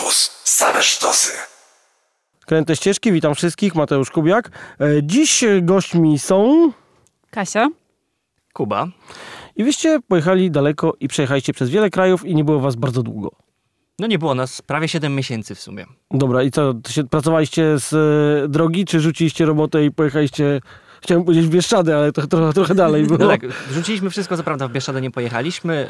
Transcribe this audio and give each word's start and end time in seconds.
Campus. 0.00 0.30
Same 0.44 0.82
sztosy. 0.82 1.32
Kręte 2.46 2.76
ścieżki, 2.76 3.12
witam 3.12 3.34
wszystkich, 3.34 3.74
Mateusz 3.74 4.10
Kubiak. 4.10 4.50
E, 4.80 5.02
Dziś 5.02 5.44
gośćmi 5.62 6.18
są... 6.18 6.70
Kasia. 7.30 7.68
Kuba. 8.52 8.86
I 9.56 9.64
wyście 9.64 9.98
pojechali 10.08 10.50
daleko 10.50 10.96
i 11.00 11.08
przejechaliście 11.08 11.52
przez 11.52 11.70
wiele 11.70 11.90
krajów 11.90 12.26
i 12.26 12.34
nie 12.34 12.44
było 12.44 12.60
was 12.60 12.76
bardzo 12.76 13.02
długo. 13.02 13.30
No 13.98 14.06
nie 14.06 14.18
było 14.18 14.34
nas 14.34 14.62
prawie 14.62 14.88
7 14.88 15.14
miesięcy 15.14 15.54
w 15.54 15.60
sumie. 15.60 15.86
Dobra, 16.10 16.42
i 16.42 16.50
co, 16.50 16.74
się, 16.88 17.04
pracowaliście 17.04 17.78
z 17.78 17.92
e, 17.92 18.48
drogi, 18.48 18.84
czy 18.84 19.00
rzuciliście 19.00 19.44
robotę 19.44 19.84
i 19.84 19.90
pojechaliście... 19.90 20.60
Chciałem 21.02 21.24
powiedzieć 21.24 21.46
w 21.46 21.50
Bieszczady, 21.50 21.94
ale 21.94 22.12
to 22.12 22.26
trochę, 22.26 22.52
trochę 22.52 22.74
dalej 22.74 23.04
było. 23.06 23.18
No 23.18 23.28
tak, 23.28 23.40
rzuciliśmy 23.72 24.10
wszystko, 24.10 24.36
co 24.36 24.42
prawda 24.42 24.68
w 24.68 24.72
Bieszczady 24.72 25.00
nie 25.00 25.10
pojechaliśmy, 25.10 25.88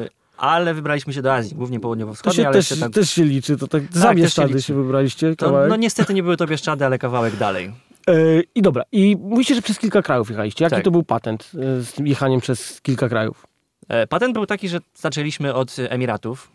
yy, 0.00 0.25
ale 0.36 0.74
wybraliśmy 0.74 1.12
się 1.12 1.22
do 1.22 1.34
Azji, 1.34 1.56
głównie 1.56 1.78
To 1.78 1.82
południowo-wschodniej, 1.82 2.42
się 2.44 2.48
ale 2.48 2.56
też, 2.62 2.80
tak... 2.80 2.92
też 2.92 3.10
się 3.10 3.24
liczy, 3.24 3.56
to 3.56 3.68
tak, 3.68 3.82
za 3.90 4.00
też 4.00 4.10
się 4.10 4.14
Bieszczady 4.14 4.48
liczy. 4.54 4.62
się 4.62 4.74
wybraliście 4.74 5.36
To, 5.36 5.66
no 5.68 5.76
niestety 5.76 6.14
nie 6.14 6.22
były 6.22 6.36
to 6.36 6.46
Bieszczady, 6.46 6.86
ale 6.86 6.98
kawałek 6.98 7.36
dalej. 7.36 7.72
E, 8.08 8.12
I 8.54 8.62
dobra, 8.62 8.84
i 8.92 9.16
mówicie, 9.20 9.54
że 9.54 9.62
przez 9.62 9.78
kilka 9.78 10.02
krajów 10.02 10.30
jechaliście. 10.30 10.64
Jaki 10.64 10.76
Tak. 10.76 10.84
to 10.84 10.90
był 10.90 11.02
patent 11.02 11.50
e, 11.54 11.82
z 11.82 11.92
tym 11.92 12.06
jechaniem 12.06 12.40
przez 12.40 12.80
kilka 12.80 13.08
krajów? 13.08 13.46
E, 13.88 14.06
Patent 14.06 14.34
był 14.34 14.46
taki, 14.46 14.68
że 14.68 14.78
zaczęliśmy 14.94 15.54
od 15.54 15.76
Emiratów, 15.78 16.50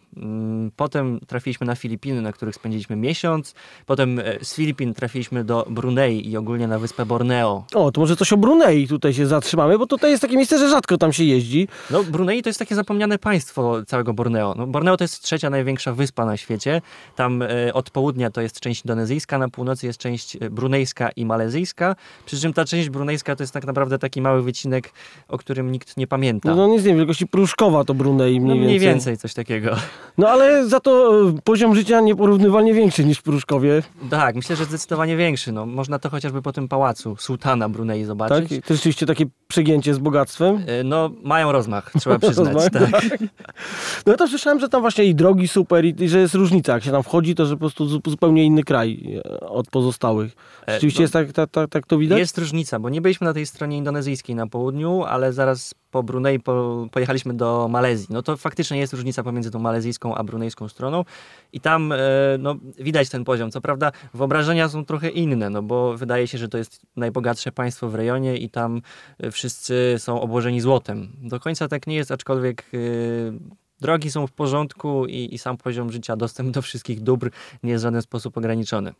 potem 0.76 1.20
trafiliśmy 1.28 1.68
na 1.68 1.76
Filipiny, 1.76 2.22
na 2.22 2.32
których 2.32 2.56
spędziliśmy 2.56 2.96
miesiąc, 2.96 3.54
potem 3.86 4.20
e, 4.20 4.24
z 4.42 4.56
Filipin 4.56 4.94
trafiliśmy 4.94 5.44
do 5.44 5.66
Brunei 5.70 6.30
i 6.30 6.38
ogólnie 6.38 6.68
na 6.68 6.80
wyspę 6.80 7.06
Borneo. 7.06 7.66
O, 7.74 7.92
to 7.92 8.02
może 8.02 8.16
coś 8.16 8.34
o 8.34 8.38
Brunei 8.38 8.88
tutaj 8.88 9.14
się 9.14 9.28
zatrzymamy, 9.28 9.78
bo 9.78 9.88
tutaj 9.88 10.12
jest 10.12 10.22
takie 10.22 10.36
miejsce, 10.36 10.58
że 10.58 10.70
rzadko 10.70 10.98
tam 10.98 11.14
się 11.14 11.24
jeździ. 11.24 11.68
No, 11.92 12.04
Brunei 12.04 12.42
to 12.44 12.50
jest 12.50 12.60
takie 12.60 12.76
zapomniane 12.76 13.18
państwo 13.20 13.86
całego 13.86 14.14
Borneo. 14.14 14.54
No, 14.58 14.68
Borneo 14.68 14.98
to 14.98 15.04
jest 15.04 15.22
trzecia 15.24 15.50
największa 15.50 15.94
wyspa 15.94 16.26
na 16.26 16.38
świecie. 16.38 16.82
Tam 17.16 17.42
e, 17.42 17.74
od 17.74 17.90
południa 17.90 18.32
to 18.32 18.42
jest 18.42 18.60
część 18.60 18.86
indonezyjska, 18.86 19.38
na 19.38 19.50
północy 19.50 19.88
jest 19.88 20.00
część 20.00 20.36
e, 20.36 20.50
brunejska 20.50 21.10
i 21.16 21.26
malezyjska. 21.26 21.96
Przy 22.26 22.40
czym 22.40 22.54
ta 22.54 22.66
część 22.66 22.90
brunejska 22.90 23.36
to 23.36 23.44
jest 23.44 23.54
tak 23.54 23.66
naprawdę 23.66 24.00
taki 24.00 24.22
mały 24.22 24.42
wycinek, 24.42 24.92
o 25.28 25.38
którym 25.38 25.72
nikt 25.72 25.98
nie 25.98 26.08
pamięta. 26.08 26.50
No, 26.50 26.56
no 26.56 26.68
nic 26.68 26.82
nie 26.82 26.88
wiem, 26.88 26.98
wielkości 26.98 27.28
Pruszkowa 27.28 27.84
to 27.84 27.94
Brunei 27.94 28.40
No, 28.40 28.46
mniej, 28.46 28.58
mniej 28.60 28.80
więcej. 28.80 28.90
więcej 28.90 29.18
coś 29.18 29.34
takiego. 29.34 29.76
No 30.18 30.30
ale 30.30 30.68
za 30.68 30.80
to 30.80 31.22
e, 31.30 31.34
poziom 31.44 31.76
życia 31.76 32.02
nieporównywalnie 32.02 32.74
większy 32.74 33.06
niż 33.06 33.18
w 33.18 33.24
Pruszkowie. 33.24 33.84
Tak, 34.10 34.36
myślę, 34.36 34.56
że 34.56 34.66
zdecydowanie 34.66 35.18
większy. 35.18 35.52
No, 35.52 35.66
można 35.66 36.00
to 36.00 36.10
chociażby 36.10 36.42
po 36.42 36.54
tym 36.54 36.68
pałacu 36.68 37.16
sułtana 37.20 37.70
Brunei 37.70 38.00
Tak? 38.00 38.08
zobaczyć. 38.08 38.52
I 38.52 38.62
To 38.62 38.76
rzeczywiście 38.76 39.06
takie 39.06 39.26
przegięcie 39.48 39.94
z 39.94 39.98
bogactwem. 40.00 40.64
E, 40.68 40.84
No, 40.84 41.10
mają 41.24 41.52
rozmach, 41.52 41.92
trzeba 42.00 42.20
przyznać. 42.20 42.54
Rozmach. 42.54 42.92
tak. 42.92 43.02
No 44.06 44.12
ja 44.12 44.18
to 44.18 44.28
słyszałem, 44.28 44.60
że 44.60 44.70
tam 44.70 44.82
właśnie 44.82 45.06
i 45.06 45.16
drogi 45.16 45.48
super 45.48 45.86
i, 45.86 45.96
i 46.04 46.10
że 46.10 46.20
jest 46.20 46.36
różnica. 46.36 46.74
Jak 46.74 46.84
się 46.84 46.92
tam 46.92 47.04
wchodzi, 47.04 47.36
to 47.36 47.46
że 47.46 47.56
po 47.56 47.60
prostu 47.60 47.86
zu- 47.86 48.02
zupełnie 48.08 48.44
inny 48.46 48.64
kraj 48.64 49.20
e, 49.26 49.40
od 49.40 49.68
pozostałych. 49.68 50.32
E, 50.68 50.74
Rzeczywiście 50.74 51.00
no, 51.00 51.04
jest 51.04 51.14
tak, 51.14 51.32
tak, 51.32 51.50
tak, 51.50 51.70
tak 51.70 51.88
to 51.88 51.98
widać? 51.98 52.20
Jest 52.20 52.38
różnica, 52.38 52.80
bo 52.80 52.90
nie 52.90 53.02
byliśmy 53.02 53.26
na 53.26 53.34
tej 53.34 53.46
stronie 53.46 53.78
indonezyjskiej 53.78 54.36
na 54.36 54.48
południu, 54.48 55.04
ale 55.04 55.34
zaraz 55.34 55.74
po 55.92 56.04
Brunei 56.04 56.40
po, 56.40 56.88
pojechaliśmy 56.92 57.34
do 57.34 57.68
Malezji. 57.68 58.08
No 58.10 58.22
to 58.22 58.38
faktycznie 58.38 58.78
jest 58.78 58.94
różnica 58.94 59.24
pomiędzy 59.24 59.52
tą 59.52 59.60
malezyjską 59.60 60.16
a 60.16 60.24
brunejską 60.24 60.70
stroną 60.70 61.06
i 61.54 61.60
tam 61.60 61.92
e, 61.92 61.98
no, 62.40 62.56
widać 62.80 63.10
ten 63.10 63.24
poziom. 63.24 63.52
Co 63.52 63.62
prawda 63.62 63.92
wyobrażenia 64.14 64.70
są 64.70 64.86
trochę 64.86 65.10
inne, 65.10 65.50
no 65.50 65.64
bo 65.64 65.98
wydaje 65.98 66.28
się, 66.28 66.38
że 66.38 66.48
to 66.48 66.58
jest 66.58 66.82
najbogatsze 66.96 67.52
państwo 67.52 67.90
w 67.90 67.96
rejonie 67.96 68.38
i 68.38 68.50
tam 68.50 68.82
e, 69.20 69.32
wszyscy 69.32 69.96
są 69.98 70.22
obłożeni 70.22 70.62
złotem. 70.62 71.10
Do 71.22 71.40
końca 71.40 71.68
tak 71.68 71.88
nie 71.88 71.96
jest, 71.96 72.12
aczkolwiek 72.12 72.66
e, 72.74 72.78
drogi 73.82 74.12
są 74.12 74.28
w 74.28 74.32
porządku 74.32 75.06
i, 75.06 75.34
i 75.34 75.38
sam 75.38 75.58
poziom 75.58 75.92
życia, 75.92 76.16
dostęp 76.16 76.52
do 76.52 76.62
wszystkich 76.62 77.02
dóbr 77.02 77.32
nie 77.64 77.72
jest 77.72 77.84
w 77.84 77.88
żaden 77.88 78.02
sposób 78.02 78.38
ograniczony. 78.38 78.94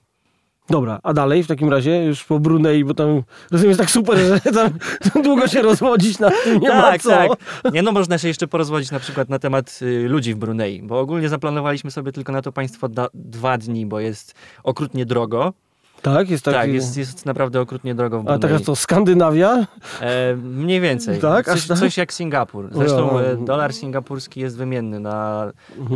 Dobra, 0.72 1.00
a 1.04 1.14
dalej 1.14 1.44
w 1.44 1.48
takim 1.48 1.70
razie 1.70 2.06
już 2.06 2.24
po 2.24 2.40
Brunei, 2.40 2.86
bo 2.86 2.94
tam 2.94 3.24
rozumiem 3.52 3.70
jest 3.70 3.80
tak 3.80 3.92
super, 3.92 4.18
że 4.18 4.40
tam 4.52 5.24
długo 5.24 5.48
się 5.48 5.62
rozwodzić 5.62 6.20
na 6.20 6.32
tym 6.32 6.60
nie 6.60 6.70
ma 6.70 6.82
tak, 6.82 7.02
co. 7.02 7.10
tak. 7.10 7.32
Nie 7.74 7.82
no, 7.82 7.92
można 7.92 8.18
się 8.18 8.28
jeszcze 8.28 8.48
porozwodzić 8.48 8.92
na 8.92 9.00
przykład 9.00 9.30
na 9.30 9.40
temat 9.40 9.80
y, 9.82 10.10
ludzi 10.10 10.34
w 10.34 10.38
Brunei, 10.38 10.82
bo 10.82 11.00
ogólnie 11.00 11.30
zaplanowaliśmy 11.30 11.92
sobie 11.92 12.12
tylko 12.12 12.32
na 12.32 12.42
to 12.42 12.52
państwo 12.52 12.90
dwa 13.14 13.58
dni, 13.58 13.86
bo 13.86 14.00
jest 14.00 14.36
okrutnie 14.64 15.06
drogo. 15.06 15.54
Tak, 16.02 16.30
jest 16.30 16.46
taki... 16.46 16.58
Tak, 16.58 16.70
jest, 16.70 16.98
jest 16.98 17.26
naprawdę 17.26 17.62
okrutnie 17.62 17.96
drogo 17.96 18.18
w 18.18 18.22
A 18.22 18.24
Brunei. 18.24 18.40
taka 18.42 18.60
to 18.60 18.76
Skandynawia? 18.76 19.68
E, 20.02 20.36
mniej 20.36 20.82
więcej. 20.82 21.20
Tak? 21.20 21.46
Coś, 21.46 21.68
tak? 21.68 21.78
coś 21.78 21.98
jak 21.98 22.14
Singapur. 22.14 22.70
Zresztą 22.72 23.20
e, 23.20 23.38
dolar 23.38 23.74
singapurski 23.74 24.40
jest 24.40 24.58
wymienny 24.58 25.00
na 25.00 25.46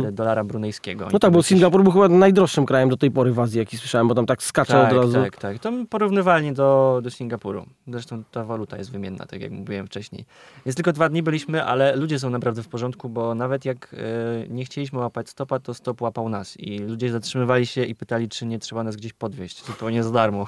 e, 0.06 0.12
dolara 0.12 0.44
brunejskiego. 0.44 1.04
Mhm. 1.04 1.12
No 1.12 1.18
tak, 1.18 1.32
bo 1.32 1.42
Singapur 1.42 1.82
był 1.82 1.92
chyba 1.92 2.08
najdroższym 2.08 2.66
krajem 2.66 2.88
do 2.88 2.96
tej 2.96 3.10
pory 3.10 3.32
w 3.32 3.40
Azji, 3.40 3.58
jaki 3.58 3.76
słyszałem, 3.76 4.08
bo 4.08 4.14
tam 4.14 4.26
tak 4.26 4.42
skacze 4.42 4.72
tak, 4.72 4.92
od 4.92 4.98
razu. 4.98 5.22
Tak, 5.22 5.36
tak. 5.36 5.58
To 5.58 5.72
porównywalnie 5.90 6.52
do, 6.52 7.00
do 7.02 7.10
Singapuru. 7.10 7.66
Zresztą 7.88 8.22
ta 8.30 8.44
waluta 8.44 8.76
jest 8.76 8.90
wymienna, 8.90 9.26
tak 9.26 9.40
jak 9.40 9.52
mówiłem 9.52 9.86
wcześniej. 9.86 10.24
Więc 10.66 10.76
tylko 10.76 10.92
dwa 10.92 11.08
dni 11.08 11.22
byliśmy, 11.22 11.64
ale 11.64 11.96
ludzie 11.96 12.18
są 12.18 12.30
naprawdę 12.30 12.62
w 12.62 12.68
porządku, 12.68 13.08
bo 13.08 13.34
nawet 13.34 13.64
jak 13.64 13.94
e, 13.94 14.48
nie 14.48 14.64
chcieliśmy 14.64 14.98
łapać 14.98 15.28
stopa, 15.28 15.58
to 15.58 15.74
stop 15.74 16.00
łapał 16.00 16.28
nas. 16.28 16.56
I 16.60 16.78
ludzie 16.78 17.12
zatrzymywali 17.12 17.66
się 17.66 17.84
i 17.84 17.94
pytali, 17.94 18.28
czy 18.28 18.46
nie 18.46 18.58
trzeba 18.58 18.84
nas 18.84 18.96
gdzieś 18.96 19.12
podwieźć. 19.12 19.66
Zupełnie 19.66 19.95
za 20.02 20.10
darmo. 20.10 20.46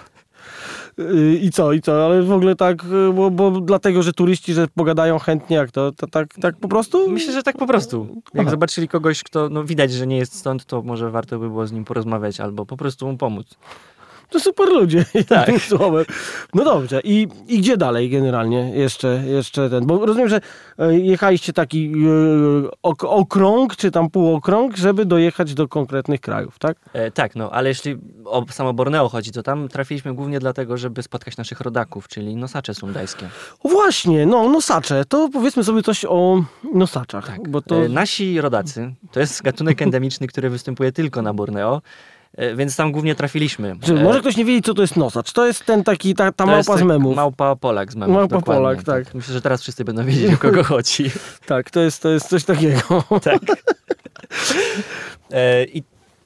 Yy, 0.98 1.36
I 1.36 1.50
co, 1.50 1.72
i 1.72 1.80
co, 1.80 2.04
ale 2.04 2.22
w 2.22 2.32
ogóle 2.32 2.56
tak, 2.56 2.84
yy, 2.84 3.12
bo, 3.12 3.30
bo 3.30 3.50
dlatego, 3.50 4.02
że 4.02 4.12
turyści, 4.12 4.54
że 4.54 4.68
pogadają 4.68 5.18
chętnie, 5.18 5.56
jak 5.56 5.70
to, 5.70 5.92
to 5.92 6.06
tak, 6.06 6.34
tak 6.34 6.56
po 6.56 6.68
prostu? 6.68 7.10
Myślę, 7.10 7.32
że 7.32 7.42
tak 7.42 7.56
po 7.56 7.66
prostu. 7.66 8.06
Jak 8.34 8.42
Aha. 8.42 8.50
zobaczyli 8.50 8.88
kogoś, 8.88 9.22
kto 9.22 9.48
no, 9.48 9.64
widać, 9.64 9.92
że 9.92 10.06
nie 10.06 10.16
jest 10.16 10.34
stąd, 10.34 10.64
to 10.64 10.82
może 10.82 11.10
warto 11.10 11.38
by 11.38 11.48
było 11.48 11.66
z 11.66 11.72
nim 11.72 11.84
porozmawiać 11.84 12.40
albo 12.40 12.66
po 12.66 12.76
prostu 12.76 13.06
mu 13.06 13.16
pomóc. 13.16 13.56
To 14.30 14.40
super 14.40 14.68
ludzie, 14.68 15.04
Tak. 15.28 15.48
jednym 15.48 15.60
słowem. 15.60 16.04
No 16.54 16.64
dobrze, 16.64 17.00
i, 17.04 17.28
i 17.48 17.58
gdzie 17.58 17.76
dalej 17.76 18.10
generalnie 18.10 18.70
jeszcze, 18.74 19.22
jeszcze 19.26 19.70
ten, 19.70 19.86
bo 19.86 20.06
rozumiem, 20.06 20.28
że 20.28 20.40
e, 20.78 20.98
jechaliście 20.98 21.52
taki 21.52 21.92
e, 21.92 22.70
ok, 22.82 23.04
okrąg, 23.04 23.76
czy 23.76 23.90
tam 23.90 24.10
półokrąg, 24.10 24.76
żeby 24.76 25.04
dojechać 25.04 25.54
do 25.54 25.68
konkretnych 25.68 26.20
krajów, 26.20 26.58
tak? 26.58 26.76
E, 26.92 27.10
tak, 27.10 27.36
no, 27.36 27.50
ale 27.50 27.68
jeśli 27.68 27.96
o 28.24 28.44
samo 28.50 28.72
Borneo 28.72 29.08
chodzi, 29.08 29.32
to 29.32 29.42
tam 29.42 29.68
trafiliśmy 29.68 30.14
głównie 30.14 30.40
dlatego, 30.40 30.76
żeby 30.76 31.02
spotkać 31.02 31.36
naszych 31.36 31.60
rodaków, 31.60 32.08
czyli 32.08 32.36
nosacze 32.36 32.74
sundajskie. 32.74 33.28
O 33.62 33.68
właśnie, 33.68 34.26
no, 34.26 34.48
nosacze, 34.48 35.04
to 35.04 35.28
powiedzmy 35.32 35.64
sobie 35.64 35.82
coś 35.82 36.04
o 36.04 36.44
nosaczach, 36.74 37.48
bo 37.48 37.62
to... 37.62 37.84
E, 37.84 37.88
nasi 37.88 38.40
rodacy 38.40 38.94
to 39.12 39.20
jest 39.20 39.42
gatunek 39.42 39.82
endemiczny, 39.82 40.26
który 40.26 40.50
występuje 40.50 40.92
tylko 40.92 41.22
na 41.22 41.34
Borneo, 41.34 41.82
więc 42.56 42.76
tam 42.76 42.92
głównie 42.92 43.14
trafiliśmy. 43.14 43.76
Czy 43.82 43.92
E, 43.92 44.02
może 44.02 44.20
ktoś 44.20 44.36
nie 44.36 44.44
wiedzieć, 44.44 44.64
co 44.64 44.74
to 44.74 44.82
jest 44.82 44.96
nosacz? 44.96 45.32
To 45.32 45.46
jest 45.46 45.64
ten 45.64 45.84
taki, 45.84 46.14
ta, 46.14 46.32
ta 46.32 46.46
małpa 46.46 46.62
z 46.62 46.66
tak 46.66 46.84
memów. 46.84 47.16
Małpa 47.16 47.56
Polak 47.56 47.92
z 47.92 47.96
memów, 47.96 48.16
Małpa 48.16 48.36
dokładnie. 48.36 48.62
Polak, 48.62 48.82
tak. 48.82 49.14
Myślę, 49.14 49.34
że 49.34 49.42
teraz 49.42 49.62
wszyscy 49.62 49.84
będą 49.84 50.04
wiedzieć, 50.04 50.34
o 50.34 50.36
kogo 50.36 50.64
chodzi. 50.74 51.10
Tak, 51.46 51.70
to 51.70 51.80
jest, 51.80 52.02
to 52.02 52.08
jest 52.08 52.28
coś 52.28 52.44
takiego. 52.44 53.04
tak. 53.22 53.40
E, 55.30 55.64
I 55.64 55.82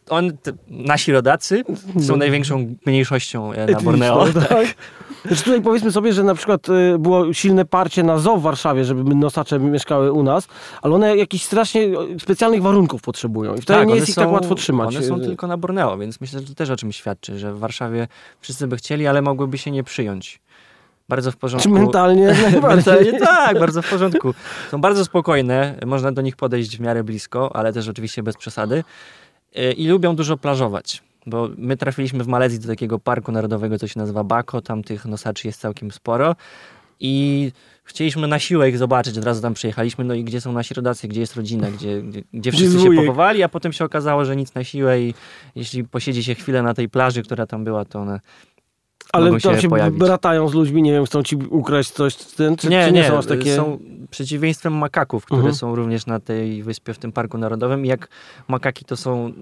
on, 0.09 0.31
nasi 0.69 1.13
rodacy 1.13 1.65
są 2.07 2.17
największą 2.17 2.75
mniejszością 2.87 3.53
e, 3.53 3.67
na 3.67 3.81
Borneo. 3.81 4.27
Tak. 4.49 4.67
Znaczy 5.25 5.45
tutaj 5.45 5.63
powiedzmy 5.63 5.93
sobie, 5.93 6.13
że 6.13 6.23
na 6.23 6.35
przykład 6.35 6.69
y, 6.69 6.99
było 6.99 7.33
silne 7.33 7.65
parcie 7.65 8.03
na 8.03 8.19
zoo 8.19 8.37
w 8.37 8.43
Warszawie, 8.43 8.85
żeby 8.85 9.15
nosacze 9.15 9.59
mieszkały 9.59 10.13
u 10.13 10.23
nas, 10.23 10.49
ale 10.83 10.95
one 10.95 11.17
jakichś 11.17 11.45
strasznie 11.45 11.83
y, 11.83 12.21
specjalnych 12.21 12.63
warunków 12.63 13.03
potrzebują 13.03 13.55
i 13.55 13.61
wtedy 13.61 13.79
nie 13.79 13.87
one 13.87 13.97
jest 13.97 14.09
ich 14.09 14.15
tak 14.15 14.33
łatwo 14.33 14.55
trzymać. 14.55 14.97
One 14.97 15.07
są 15.07 15.17
Y, 15.17 15.27
tylko 15.27 15.47
na 15.47 15.57
Borneo, 15.57 15.99
więc 15.99 16.21
myślę, 16.21 16.41
że 16.41 16.47
to 16.47 16.55
też 16.55 16.71
o 16.71 16.77
czymś 16.77 16.97
świadczy, 16.97 17.39
że 17.39 17.55
w 17.55 17.59
Warszawie 17.59 18.09
wszyscy 18.41 18.67
by 18.67 18.77
chcieli, 18.77 19.07
ale 19.07 19.23
mogłyby 19.23 19.59
się 19.59 19.71
nie 19.71 19.85
przyjąć. 19.85 20.41
Bardzo 21.09 21.33
w 21.33 21.37
porządku. 21.37 21.69
Czy 21.69 21.75
mentalnie. 21.75 22.35
Mentalnie 22.63 23.19
tak, 23.19 23.59
bardzo 23.59 23.83
w 23.83 23.91
porządku. 23.91 24.35
Są 24.71 24.81
bardzo 24.81 25.05
spokojne, 25.05 25.79
można 25.87 26.13
do 26.13 26.23
nich 26.23 26.37
podejść 26.37 26.77
w 26.77 26.81
miarę 26.81 27.05
blisko, 27.05 27.57
ale 27.57 27.73
też 27.73 27.89
oczywiście 27.89 28.23
bez 28.23 28.37
przesady. 28.37 28.85
I 29.77 29.89
lubią 29.89 30.17
dużo 30.17 30.37
plażować. 30.37 31.03
Bo 31.27 31.49
my 31.59 31.77
trafiliśmy 31.77 32.25
w 32.25 32.27
Malezji 32.29 32.59
do 32.59 32.69
takiego 32.69 32.99
parku 32.99 33.33
narodowego, 33.33 33.79
co 33.79 33.87
się 33.89 34.01
nazywa 34.01 34.25
Bako, 34.25 34.61
tam 34.61 34.83
tych 34.83 35.05
nosaczy 35.05 35.49
jest 35.49 35.61
całkiem 35.61 35.91
sporo. 35.91 36.37
I 37.01 37.53
chcieliśmy 37.85 38.29
na 38.29 38.39
siłę 38.39 38.69
ich 38.69 38.79
zobaczyć, 38.79 39.19
od 39.19 39.25
razu 39.25 39.43
tam 39.43 39.55
przyjechaliśmy, 39.55 40.05
no 40.05 40.15
i 40.15 40.25
gdzie 40.25 40.41
są 40.41 40.53
nasi 40.53 40.75
rodacy, 40.75 41.09
gdzie 41.09 41.21
jest 41.21 41.37
rodzina, 41.37 41.71
gdzie, 41.71 42.03
gdzie, 42.03 42.23
gdzie 42.33 42.53
wszyscy 42.53 42.81
się 42.81 42.91
pochowali, 42.93 43.43
a 43.43 43.49
potem 43.49 43.73
się 43.73 43.85
okazało, 43.85 44.25
że 44.25 44.37
nic 44.37 44.55
na 44.55 44.65
siłę. 44.65 45.01
I 45.03 45.15
jeśli 45.57 45.85
posiedzi 45.85 46.25
się 46.25 46.35
chwilę 46.35 46.63
na 46.63 46.75
tej 46.75 46.89
plaży, 46.89 47.23
która 47.23 47.47
tam 47.47 47.65
była, 47.65 47.85
to 47.85 47.99
one 48.01 48.21
Ale 49.13 49.25
mogą 49.31 49.41
tam 49.41 49.55
się 49.55 49.61
się 49.61 49.69
pojawić. 49.69 49.99
bratają 49.99 50.49
z 50.49 50.55
ludźmi, 50.55 50.83
nie 50.83 50.93
wiem, 50.93 51.05
chcą 51.07 51.23
ci 51.23 51.37
ukraść 51.37 51.91
coś, 51.91 52.17
ten, 52.17 52.57
czy, 52.57 52.69
nie, 52.69 52.87
czy 52.87 52.93
nie, 52.93 53.03
nie, 53.03 53.09
są 53.09 53.19
aż 53.19 53.27
takie... 53.27 53.57
są 53.57 53.79
przeciwieństwem 54.11 54.73
makaków, 54.73 55.25
które 55.25 55.39
Mhm. 55.39 55.55
są 55.55 55.75
również 55.75 56.07
na 56.07 56.21
tej 56.21 56.63
wyspie 56.63 56.95
w 56.95 56.99
tym 56.99 57.13
parku 57.13 57.39
narodowym. 57.39 57.85
I 57.85 57.89
jak 57.89 58.09
makaki 58.49 58.85
to 58.85 58.97
są 58.97 59.33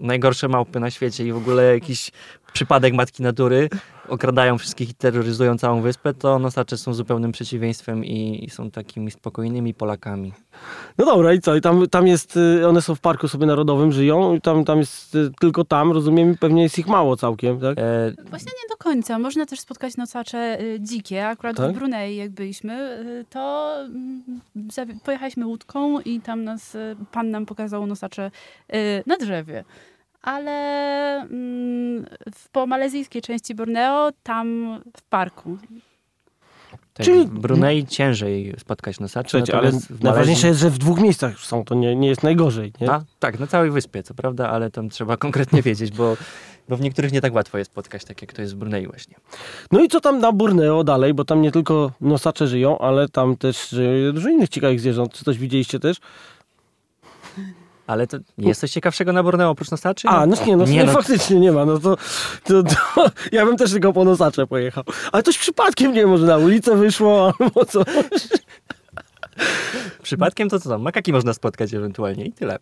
najgorsze 0.00 0.48
małpy 0.48 0.80
na 0.80 0.90
świecie 0.90 1.26
i 1.26 1.32
w 1.32 1.36
ogóle 1.36 1.74
jakiś 1.74 2.10
przypadek 2.52 2.94
matki 2.94 3.22
natury, 3.22 3.68
okradają 4.08 4.58
wszystkich 4.58 4.90
i 4.90 4.94
terroryzują 4.94 5.58
całą 5.58 5.80
wyspę, 5.82 6.14
to 6.14 6.38
nosacze 6.38 6.78
są 6.78 6.94
zupełnym 6.94 7.32
przeciwieństwem 7.32 8.04
i, 8.04 8.44
i 8.44 8.50
są 8.50 8.70
takimi 8.70 9.10
spokojnymi 9.10 9.74
Polakami. 9.74 10.32
No 10.98 11.04
dobra, 11.04 11.32
i 11.32 11.40
co? 11.40 11.56
I 11.56 11.60
tam, 11.60 11.88
tam 11.88 12.06
jest, 12.06 12.36
y, 12.36 12.68
one 12.68 12.82
są 12.82 12.94
w 12.94 13.00
parku 13.00 13.28
sobie 13.28 13.46
narodowym, 13.46 13.92
żyją 13.92 14.34
i 14.34 14.40
tam, 14.40 14.64
tam 14.64 14.78
jest 14.78 15.14
y, 15.14 15.30
tylko 15.40 15.64
tam, 15.64 15.92
rozumiem, 15.92 16.32
i 16.32 16.38
pewnie 16.38 16.62
jest 16.62 16.78
ich 16.78 16.86
mało 16.86 17.16
całkiem, 17.16 17.60
tak? 17.60 17.78
E, 17.78 18.12
Właśnie 18.30 18.52
nie 18.62 18.68
do 18.68 18.76
końca. 18.76 19.18
Można 19.18 19.46
też 19.46 19.60
spotkać 19.60 19.96
nosacze 19.96 20.60
y, 20.60 20.80
dzikie. 20.80 21.28
Akurat 21.28 21.56
Tak? 21.56 21.70
w 21.70 21.74
Brunei, 21.74 22.16
jak 22.16 22.30
byliśmy, 22.30 23.04
to 23.30 23.74
mm, 23.84 24.22
pojechaliśmy 25.04 25.46
łódką 25.46 26.00
i 26.00 26.20
tam 26.20 26.44
nas 26.44 26.76
pan 27.12 27.30
nam 27.30 27.46
pokazał 27.46 27.86
nosacze 27.86 28.30
na 29.06 29.16
drzewie. 29.16 29.64
Ale 30.22 30.52
mm, 31.20 32.06
w, 32.34 32.48
po 32.48 32.66
malezyjskiej 32.66 33.22
części 33.22 33.54
Borneo, 33.54 34.10
tam 34.22 34.78
w 34.96 35.02
parku. 35.02 35.58
tak, 36.94 37.06
Czyli- 37.06 37.24
W 37.26 37.30
Brunei 37.30 37.86
ciężej 37.86 38.54
spotkać 38.58 39.00
nosaczy, 39.00 39.30
Słuchajcie, 39.30 39.56
ale 39.58 39.72
w 39.72 40.02
najważniejsze 40.02 40.42
Malezji- 40.42 40.46
jest, 40.48 40.60
że 40.60 40.70
w 40.70 40.78
dwóch 40.78 41.00
miejscach 41.00 41.38
są, 41.38 41.64
to 41.64 41.74
nie, 41.74 41.96
nie 41.96 42.08
jest 42.08 42.22
najgorzej, 42.22 42.72
nie? 42.80 42.90
A, 42.90 43.02
tak, 43.18 43.38
na 43.40 43.46
całej 43.46 43.70
wyspie, 43.70 44.02
co 44.02 44.14
prawda, 44.14 44.50
ale 44.50 44.70
tam 44.70 44.88
trzeba 44.88 45.16
konkretnie 45.16 45.62
wiedzieć, 45.68 45.90
bo, 45.90 46.16
bo 46.68 46.76
w 46.76 46.80
niektórych 46.80 47.12
nie 47.12 47.20
tak 47.20 47.34
łatwo 47.34 47.58
jest 47.58 47.70
spotkać, 47.70 48.04
tak 48.04 48.22
jak 48.22 48.32
to 48.32 48.42
jest 48.42 48.54
w 48.54 48.56
Brunei 48.58 48.86
właśnie. 48.86 49.16
No 49.72 49.82
i 49.84 49.88
co 49.88 50.00
tam 50.00 50.18
na 50.18 50.32
Borneo 50.32 50.84
dalej, 50.84 51.14
bo 51.14 51.24
tam 51.24 51.42
nie 51.42 51.52
tylko 51.52 51.92
nosacze 52.00 52.46
żyją, 52.46 52.78
ale 52.78 53.08
tam 53.08 53.36
też 53.36 53.68
żyje 53.68 54.12
dużo 54.12 54.28
innych 54.28 54.48
ciekawych 54.48 54.80
zwierząt. 54.80 55.12
Czy 55.12 55.24
coś 55.24 55.38
widzieliście 55.38 55.78
też? 55.80 55.96
Ale 57.92 58.06
to 58.06 58.18
jest 58.38 58.60
coś 58.60 58.70
ciekawszego 58.70 59.12
na 59.12 59.22
Borneo 59.22 59.50
oprócz 59.50 59.70
nosaczy? 59.70 60.08
A, 60.08 60.26
no 60.26 60.36
nie, 60.46 60.56
no, 60.56 60.64
Nie, 60.64 60.84
no. 60.84 60.92
faktycznie 60.92 61.40
nie 61.40 61.52
ma, 61.52 61.64
no 61.64 61.78
to, 61.78 61.96
to, 62.44 62.62
to 62.62 62.76
ja 63.32 63.46
bym 63.46 63.56
też 63.56 63.70
tylko 63.70 63.92
po 63.92 64.04
nosacze 64.04 64.46
pojechał. 64.46 64.84
Ale 65.12 65.22
coś 65.22 65.38
przypadkiem, 65.38 65.92
nie 65.92 66.00
wiem, 66.00 66.08
może 66.08 66.26
na 66.26 66.36
ulicę 66.36 66.76
wyszło, 66.76 67.26
albo 67.40 67.64
co. 67.64 67.82
Przypadkiem 70.02 70.48
to 70.48 70.60
co 70.60 70.68
tam? 70.68 70.82
Makaki 70.82 71.12
można 71.12 71.34
spotkać 71.34 71.74
ewentualnie 71.74 72.24
i 72.24 72.32
tyle. 72.32 72.58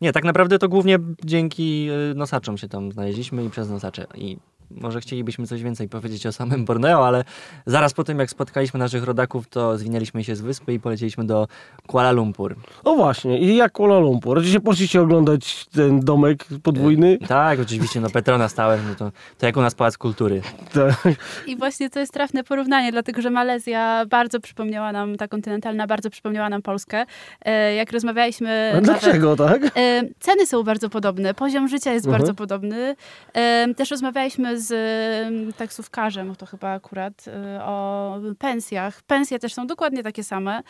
Nie, 0.00 0.12
tak 0.12 0.24
naprawdę 0.24 0.58
to 0.58 0.68
głównie 0.68 0.98
dzięki 1.24 1.88
y, 2.10 2.14
nosaczom 2.14 2.58
się 2.58 2.68
tam 2.68 2.92
znaleźliśmy 2.92 3.44
i 3.44 3.50
przez 3.50 3.70
nosacze. 3.70 4.06
I 4.14 4.38
może 4.80 5.00
chcielibyśmy 5.00 5.46
coś 5.46 5.62
więcej 5.62 5.88
powiedzieć 5.88 6.26
o 6.26 6.32
samym 6.32 6.64
Borneo, 6.64 7.06
ale 7.06 7.24
zaraz 7.66 7.94
po 7.94 8.04
tym, 8.04 8.18
jak 8.18 8.30
spotkaliśmy 8.30 8.78
naszych 8.80 9.04
rodaków, 9.04 9.48
to 9.48 9.78
zwinęliśmy 9.78 10.24
się 10.24 10.36
z 10.36 10.40
wyspy 10.40 10.72
i 10.72 10.80
polecieliśmy 10.80 11.24
do 11.24 11.48
Kuala 11.86 12.12
Lumpur. 12.12 12.56
O 12.84 12.94
właśnie, 12.96 13.38
i 13.40 13.56
jak 13.56 13.72
Kuala 13.72 13.98
Lumpur. 13.98 14.38
Oczywiście 14.38 14.60
poszliście 14.60 15.00
oglądać 15.00 15.66
ten 15.66 16.00
domek 16.00 16.44
podwójny. 16.62 17.18
Tak, 17.28 17.60
oczywiście, 17.60 18.00
no 18.00 18.10
Petrona 18.10 18.48
stałem, 18.48 18.80
no 18.88 18.94
to, 18.94 19.12
to 19.38 19.46
jak 19.46 19.56
u 19.56 19.60
nas 19.60 19.74
Pałac 19.74 19.98
Kultury. 19.98 20.42
Tak. 20.72 21.08
I 21.46 21.56
właśnie 21.56 21.90
to 21.90 22.00
jest 22.00 22.12
trafne 22.12 22.44
porównanie, 22.44 22.92
dlatego 22.92 23.22
że 23.22 23.30
Malezja 23.30 24.06
bardzo 24.06 24.40
przypomniała 24.40 24.92
nam, 24.92 25.16
ta 25.16 25.28
kontynentalna 25.28 25.86
bardzo 25.86 26.10
przypomniała 26.10 26.48
nam 26.48 26.62
Polskę. 26.62 27.04
E, 27.44 27.74
Jak 27.74 27.92
rozmawialiśmy... 27.92 28.70
A 28.72 28.80
nawet- 28.80 28.84
dlaczego, 29.02 29.36
tak? 29.36 29.62
E, 29.76 30.02
Ceny 30.20 30.46
są 30.46 30.62
bardzo 30.62 30.90
podobne, 30.90 31.34
poziom 31.34 31.68
życia 31.68 31.92
jest 31.92 32.06
Mhm. 32.06 32.20
bardzo 32.22 32.34
podobny. 32.34 32.94
E, 33.34 33.74
Też 33.76 33.90
rozmawialiśmy 33.90 34.60
z 34.60 34.61
e, 34.70 35.30
taksówkarzem, 35.56 36.36
to 36.36 36.46
chyba 36.46 36.68
akurat, 36.72 37.24
e, 37.28 37.64
o 37.64 38.16
pensjach. 38.38 39.02
Pensje 39.02 39.38
też 39.38 39.54
są 39.54 39.66
dokładnie 39.66 40.02
takie 40.02 40.24
same, 40.24 40.62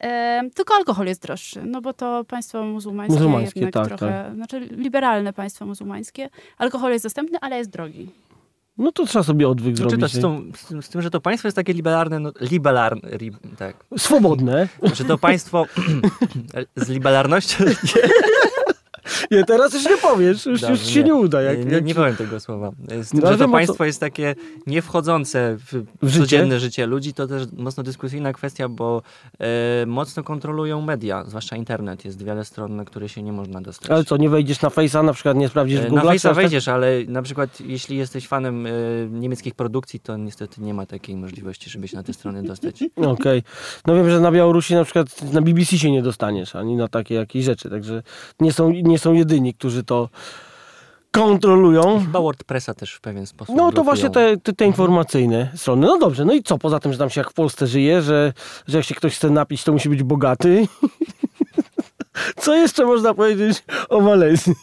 e, 0.00 0.42
tylko 0.54 0.74
alkohol 0.74 1.06
jest 1.06 1.22
droższy, 1.22 1.62
no 1.66 1.80
bo 1.80 1.92
to 1.92 2.24
państwo 2.24 2.64
muzułmańskie, 2.64 3.14
Muzułmańskie, 3.14 3.60
jednak 3.60 3.88
tak, 3.88 3.98
trochę, 3.98 4.30
znaczy 4.34 4.60
liberalne 4.60 5.32
państwo 5.32 5.66
muzułmańskie. 5.66 6.28
Alkohol 6.58 6.92
jest 6.92 7.04
dostępny, 7.04 7.38
ale 7.40 7.58
jest 7.58 7.70
drogi. 7.70 8.10
No 8.78 8.92
to 8.92 9.06
trzeba 9.06 9.22
sobie 9.22 9.48
odwyk 9.48 9.76
Znaczy, 9.76 9.98
to 9.98 10.08
zrobić. 10.08 10.16
z, 10.16 10.20
tą, 10.20 10.42
z, 10.54 10.66
tym- 10.68 10.82
z 10.82 10.88
tym, 10.88 11.02
że 11.02 11.10
to 11.10 11.20
państwo 11.20 11.48
jest 11.48 11.56
takie 11.56 11.72
liberalne, 11.72 12.20
no, 12.20 12.32
liberalne, 12.40 13.10
ri, 13.10 13.32
tak, 13.58 13.76
Swobodne. 13.98 14.68
że 14.94 15.04
to 15.04 15.18
państwo 15.18 15.66
z 16.76 16.88
liberalnością 16.88 17.64
Nie, 19.30 19.44
teraz 19.44 19.74
już 19.74 19.84
nie 19.84 19.96
powiesz, 19.96 20.46
już, 20.46 20.46
już 20.46 20.70
Dobrze, 20.70 20.90
się 20.92 21.02
nie 21.04 21.14
uda. 21.14 21.42
Jak, 21.42 21.64
nie, 21.66 21.72
jak 21.72 21.84
nie 21.84 21.94
powiem 21.94 22.16
tego 22.16 22.40
słowa. 22.40 22.70
Z 23.02 23.10
tym, 23.10 23.20
No, 23.20 23.26
że 23.26 23.32
to 23.32 23.38
wiem, 23.38 23.50
o 23.50 23.52
co- 23.52 23.52
państwo 23.52 23.84
jest 23.84 24.00
takie 24.00 24.34
niewchodzące 24.66 25.56
w, 25.58 25.84
W 26.02 26.08
życie? 26.08 26.20
codzienne 26.20 26.60
życie 26.60 26.86
ludzi, 26.86 27.14
to 27.14 27.26
też 27.26 27.42
mocno 27.56 27.82
dyskusyjna 27.82 28.32
kwestia, 28.32 28.68
bo 28.68 29.02
e, 29.38 29.86
mocno 29.86 30.22
kontrolują 30.24 30.80
media, 30.80 31.24
zwłaszcza 31.24 31.56
internet. 31.56 32.04
Jest 32.04 32.24
wiele 32.24 32.44
stron, 32.44 32.76
na 32.76 32.84
które 32.84 33.08
się 33.08 33.22
nie 33.22 33.32
można 33.32 33.60
dostać. 33.60 33.90
Ale 33.90 34.04
co, 34.04 34.16
nie 34.16 34.28
wejdziesz 34.30 34.62
na 34.62 34.68
Face'a, 34.68 35.04
na 35.04 35.12
przykład 35.12 35.36
nie 35.36 35.48
sprawdzisz 35.48 35.80
E, 35.80 35.88
Google? 35.88 36.06
Na 36.06 36.12
Face'a 36.12 36.34
wejdziesz, 36.34 36.68
ale 36.68 36.88
na 37.08 37.22
przykład 37.22 37.60
jeśli 37.60 37.96
jesteś 37.96 38.28
fanem 38.28 38.66
e, 38.66 38.70
niemieckich 39.10 39.54
produkcji, 39.54 40.00
to 40.00 40.16
niestety 40.16 40.60
nie 40.62 40.74
ma 40.74 40.86
takiej 40.86 41.16
możliwości, 41.16 41.70
żeby 41.70 41.88
się 41.88 41.96
na 41.96 42.02
te 42.02 42.12
strony 42.12 42.42
dostać. 42.42 42.84
Okej. 42.96 43.42
No 43.86 43.94
wiem, 43.94 44.10
że 44.10 44.20
na 44.20 44.32
Białorusi 44.32 44.74
na 44.74 44.84
przykład 44.84 45.32
na 45.32 45.40
BBC 45.42 45.78
się 45.78 45.90
nie 45.90 46.02
dostaniesz, 46.02 46.56
ani 46.56 46.76
na 46.76 46.88
takie 46.88 47.14
jakieś 47.14 47.44
rzeczy, 47.44 47.70
także 47.70 48.02
nie 48.40 48.52
są, 48.52 48.70
nie 48.70 48.98
są 48.98 49.15
jedyni, 49.16 49.54
którzy 49.54 49.84
to 49.84 50.08
kontrolują. 51.10 52.00
Chyba 52.00 52.20
WordPressa 52.20 52.74
też 52.74 52.94
w 52.94 53.00
pewien 53.00 53.26
sposób 53.26 53.56
No 53.56 53.62
to 53.62 53.70
blokują. 53.72 53.84
właśnie 53.84 54.10
te, 54.10 54.36
te, 54.36 54.52
te 54.52 54.64
informacyjne 54.66 55.52
strony. 55.56 55.86
No 55.86 55.98
dobrze, 55.98 56.24
no 56.24 56.32
i 56.32 56.42
co? 56.42 56.58
Poza 56.58 56.80
tym, 56.80 56.92
że 56.92 56.98
tam 56.98 57.10
się 57.10 57.20
jak 57.20 57.30
w 57.30 57.34
Polsce 57.34 57.66
żyje, 57.66 58.02
że, 58.02 58.32
że 58.66 58.78
jak 58.78 58.86
się 58.86 58.94
ktoś 58.94 59.16
chce 59.16 59.30
napić, 59.30 59.64
to 59.64 59.72
musi 59.72 59.88
być 59.88 60.02
bogaty. 60.02 60.66
Co 62.36 62.54
jeszcze 62.54 62.84
można 62.86 63.14
powiedzieć 63.14 63.64
o 63.88 64.00
Malezji? 64.00 64.54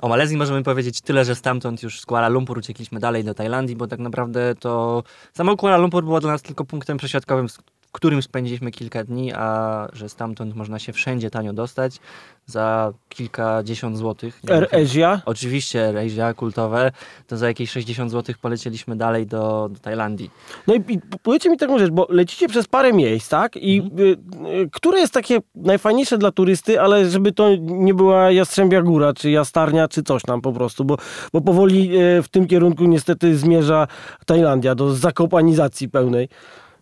O 0.00 0.08
Malezji 0.08 0.36
możemy 0.36 0.62
powiedzieć 0.62 1.00
tyle, 1.00 1.24
że 1.24 1.34
stamtąd 1.34 1.82
już 1.82 2.00
z 2.00 2.06
Kuala 2.06 2.28
Lumpur 2.28 2.58
uciekliśmy 2.58 3.00
dalej 3.00 3.24
do 3.24 3.34
Tajlandii, 3.34 3.76
bo 3.76 3.86
tak 3.86 3.98
naprawdę 3.98 4.54
to 4.54 5.02
samo 5.32 5.56
Kuala 5.56 5.76
Lumpur 5.76 6.04
było 6.04 6.20
dla 6.20 6.32
nas 6.32 6.42
tylko 6.42 6.64
punktem 6.64 6.96
przesiadkowym, 6.98 7.46
którym 7.94 8.22
spędziliśmy 8.22 8.70
kilka 8.70 9.04
dni, 9.04 9.32
a 9.32 9.88
że 9.92 10.08
stamtąd 10.08 10.54
można 10.56 10.78
się 10.78 10.92
wszędzie 10.92 11.30
tanio 11.30 11.52
dostać 11.52 12.00
za 12.46 12.92
kilkadziesiąt 13.08 13.98
złotych. 13.98 14.40
Air 14.50 14.68
wiem, 14.72 14.84
Asia. 14.84 15.22
Oczywiście, 15.26 15.94
Asia 16.06 16.34
kultowe, 16.34 16.92
to 17.26 17.36
za 17.36 17.46
jakieś 17.46 17.70
60 17.70 18.10
złotych 18.10 18.38
polecieliśmy 18.38 18.96
dalej 18.96 19.26
do, 19.26 19.68
do 19.72 19.80
Tajlandii. 19.80 20.30
No 20.66 20.74
i, 20.74 20.78
i 20.88 20.98
powiedzcie 21.22 21.50
mi 21.50 21.56
taką 21.56 21.78
rzecz, 21.78 21.90
bo 21.90 22.06
lecicie 22.10 22.48
przez 22.48 22.68
parę 22.68 22.92
miejsc, 22.92 23.28
tak? 23.28 23.56
I 23.56 23.82
y, 23.98 24.02
y, 24.02 24.70
które 24.72 24.98
jest 24.98 25.12
takie 25.12 25.38
najfajniejsze 25.54 26.18
dla 26.18 26.32
turysty, 26.32 26.80
ale 26.80 27.10
żeby 27.10 27.32
to 27.32 27.48
nie 27.60 27.94
była 27.94 28.30
Jastrzębia 28.30 28.82
Góra, 28.82 29.12
czy 29.12 29.30
Jastarnia, 29.30 29.88
czy 29.88 30.02
coś 30.02 30.22
tam 30.22 30.40
po 30.40 30.52
prostu, 30.52 30.84
bo, 30.84 30.96
bo 31.32 31.40
powoli 31.40 31.98
y, 31.98 32.22
w 32.22 32.28
tym 32.28 32.46
kierunku 32.46 32.84
niestety 32.84 33.36
zmierza 33.36 33.86
Tajlandia, 34.26 34.74
do 34.74 34.94
zakopanizacji 34.94 35.88
pełnej. 35.88 36.28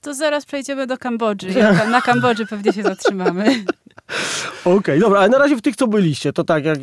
To 0.02 0.14
zaraz 0.14 0.44
przejdziemy 0.44 0.86
do 0.86 0.98
Kambodży. 0.98 1.50
Ja, 1.50 1.86
na 1.86 2.00
Kambodży 2.00 2.46
pewnie 2.46 2.72
się 2.72 2.82
zatrzymamy. 2.82 3.44
Okej, 4.64 5.00
dobra, 5.00 5.20
ale 5.20 5.28
na 5.28 5.38
razie 5.38 5.56
w 5.56 5.62
tych, 5.62 5.76
co 5.76 5.86
byliście, 5.86 6.32
to 6.32 6.44
tak, 6.44 6.64
jak 6.64 6.78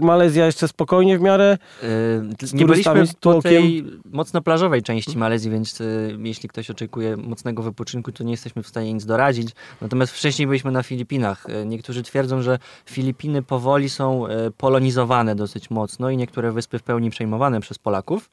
Malezja 0.00 0.46
jeszcze 0.46 0.68
spokojnie 0.68 1.18
w 1.18 1.20
miarę. 1.20 1.58
Yy, 1.82 2.46
Z 2.46 2.54
nie 2.54 2.66
byliśmy 2.66 3.06
z 3.06 3.14
po 3.14 3.42
tej 3.42 3.84
mocno 4.04 4.42
plażowej 4.42 4.82
części 4.82 5.18
Malezji, 5.18 5.50
więc 5.50 5.80
y, 5.80 6.18
jeśli 6.22 6.48
ktoś 6.48 6.70
oczekuje 6.70 7.16
mocnego 7.16 7.62
wypoczynku, 7.62 8.12
to 8.12 8.24
nie 8.24 8.30
jesteśmy 8.30 8.62
w 8.62 8.68
stanie 8.68 8.92
nic 8.94 9.04
doradzić. 9.04 9.48
Natomiast 9.80 10.12
wcześniej 10.12 10.48
byliśmy 10.48 10.70
na 10.70 10.82
Filipinach. 10.82 11.46
Y, 11.50 11.66
Niektórzy 11.66 12.02
twierdzą, 12.02 12.42
że 12.42 12.58
Filipiny 12.86 13.42
powoli 13.42 13.88
są 13.90 14.26
y, 14.26 14.30
polonizowane 14.56 15.34
dosyć 15.34 15.70
mocno 15.70 16.10
i 16.10 16.16
niektóre 16.16 16.52
wyspy 16.52 16.78
w 16.78 16.82
pełni 16.82 17.10
przejmowane 17.10 17.60
przez 17.60 17.78
Polaków. 17.78 18.30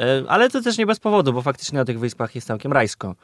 Y, 0.00 0.28
Ale 0.28 0.50
to 0.50 0.62
też 0.62 0.78
nie 0.78 0.86
bez 0.86 1.00
powodu, 1.00 1.32
bo 1.32 1.42
faktycznie 1.42 1.78
na 1.78 1.84
tych 1.84 1.98
wyspach 1.98 2.34
jest 2.34 2.46
całkiem 2.46 2.72
rajsko. 2.72 3.14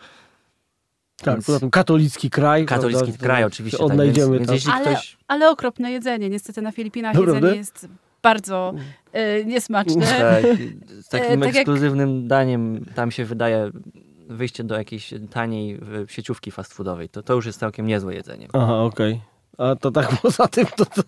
Tak, 1.16 1.34
Więc- 1.34 1.46
poza 1.46 1.60
tym 1.60 1.70
katolicki 1.70 2.30
kraj. 2.30 2.66
Katolicki 2.66 3.04
prawda, 3.04 3.24
kraj 3.24 3.44
oczywiście. 3.44 3.78
się 3.78 3.84
Odnajdziemy 3.84 4.38
tak, 4.38 4.48
więc, 4.48 4.64
więc 4.64 4.74
Ale, 4.74 4.94
ktoś... 4.94 5.16
ale 5.28 5.50
okropne 5.50 5.92
jedzenie. 5.92 6.28
Niestety 6.28 6.62
na 6.62 6.72
Filipinach 6.72 7.14
jedzenie 7.14 7.56
jest 7.56 7.88
bardzo 8.22 8.74
e, 9.12 9.44
niesmaczne. 9.44 10.06
Tak, 10.06 10.44
z 11.02 11.08
takim 11.08 11.40
tak 11.40 11.48
jak- 11.48 11.56
ekskluzywnym 11.56 12.28
daniem 12.28 12.84
tam 12.94 13.10
się 13.10 13.24
wydaje 13.24 13.70
wyjście 14.28 14.64
do 14.64 14.76
jakiejś 14.78 15.14
taniej 15.30 15.74
y, 15.74 15.80
sieciówki 16.08 16.50
fast 16.50 16.74
foodowej. 16.74 17.08
To, 17.08 17.22
to 17.22 17.34
już 17.34 17.46
jest 17.46 17.60
całkiem 17.60 17.86
niezłe 17.86 18.14
jedzenie. 18.14 18.48
Aha, 18.52 18.82
okej. 18.82 19.20
A 19.58 19.76
to 19.76 19.90
tak 19.90 20.08
poza 20.22 20.48
tym, 20.48 20.66
to, 20.76 20.84
to, 20.84 21.02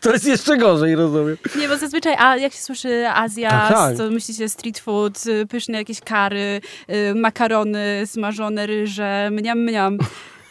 to, 0.00 0.12
jest 0.12 0.26
jeszcze 0.26 0.56
gorzej, 0.56 0.94
rozumiem. 0.94 1.36
Nie, 1.58 1.68
bo 1.68 1.76
zazwyczaj, 1.76 2.14
a 2.18 2.36
jak 2.36 2.52
się 2.52 2.58
słyszy 2.58 3.08
Azja, 3.08 3.50
Tak, 3.50 3.72
tak. 3.72 3.96
to 3.96 4.10
myślicie 4.10 4.48
street 4.48 4.78
food, 4.78 5.26
y, 5.26 5.46
pyszne 5.46 5.78
jakieś 5.78 6.00
kary, 6.00 6.60
y, 6.90 7.14
makarony, 7.14 8.02
smażone 8.06 8.66
ryże, 8.66 9.28
mniam, 9.32 9.58
mniam. 9.58 9.98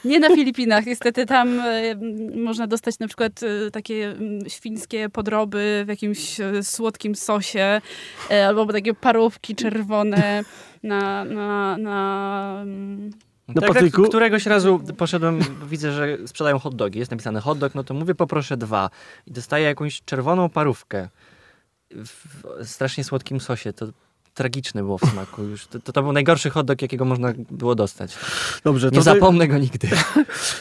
Nie 0.05 0.19
na 0.19 0.29
Filipinach, 0.29 0.85
niestety 0.85 1.25
tam 1.25 1.59
y, 1.59 1.97
można 2.35 2.67
dostać 2.67 2.99
na 2.99 3.07
przykład 3.07 3.39
takie 3.71 4.09
mm, 4.09 4.49
świńskie 4.49 5.09
podroby 5.09 5.83
w 5.85 5.89
jakimś 5.89 6.37
słodkim 6.61 7.15
sosie, 7.15 7.81
albo 8.47 8.73
takie 8.73 8.93
parówki 8.93 9.55
czerwone 9.55 10.43
na, 10.83 11.25
na, 11.25 11.77
na 11.77 12.59
mm, 12.61 13.11
Na 13.55 13.61
tak, 13.61 13.73
patyku? 13.73 14.01
jak 14.01 14.09
któregoś 14.09 14.45
razu 14.45 14.81
poszedłem, 14.97 15.39
widzę, 15.69 15.91
że 15.91 16.17
sprzedają 16.27 16.59
hot 16.59 16.75
dogi. 16.75 16.99
Jest 16.99 17.11
napisane 17.11 17.41
hot 17.41 17.57
dog, 17.57 17.75
no 17.75 17.83
to 17.83 17.93
mówię 17.93 18.15
poproszę 18.15 18.57
dwa. 18.57 18.89
I 19.27 19.31
dostaję 19.31 19.65
jakąś 19.65 20.01
czerwoną 20.01 20.49
parówkę. 20.49 21.09
w 21.91 22.67
strasznie 22.67 23.03
słodkim 23.03 23.39
sosie. 23.39 23.73
To 23.73 23.87
tragiczne 24.33 24.81
było 24.81 24.97
w 24.97 25.01
smaku. 25.01 25.43
Już 25.43 25.67
to, 25.67 25.79
to, 25.79 25.93
to 25.93 26.03
był 26.03 26.11
najgorszy 26.11 26.49
hot 26.49 26.65
dog, 26.65 26.81
jakiego 26.81 27.05
można 27.05 27.33
było 27.51 27.75
dostać. 27.75 28.17
Dobrze, 28.63 28.87
Nie 28.87 28.97
to 28.97 29.01
zapomnę 29.01 29.47
go 29.47 29.57
nigdy. 29.57 29.89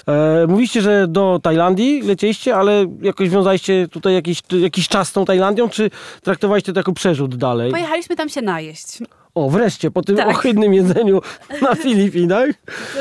E, 0.06 0.46
mówiliście, 0.46 0.82
że 0.82 1.08
do 1.08 1.40
Tajlandii 1.42 2.02
lecieliście, 2.02 2.56
ale 2.56 2.86
jakoś 3.02 3.28
wiązaliście 3.28 3.88
tutaj 3.88 4.14
jakiś, 4.14 4.42
jakiś 4.60 4.88
czas 4.88 5.08
z 5.08 5.12
tą 5.12 5.24
Tajlandią, 5.24 5.68
czy 5.68 5.90
traktowaliście 6.22 6.72
to 6.72 6.80
jako 6.80 6.92
przerzut 6.92 7.36
dalej? 7.36 7.70
Pojechaliśmy 7.70 8.16
tam 8.16 8.28
się 8.28 8.42
najeść. 8.42 8.98
O, 9.34 9.50
wreszcie, 9.50 9.90
po 9.90 10.02
tym 10.02 10.16
Tak. 10.16 10.28
ohydnym 10.28 10.74
jedzeniu 10.74 11.20
na 11.62 11.74
Filipinach. 11.84 12.48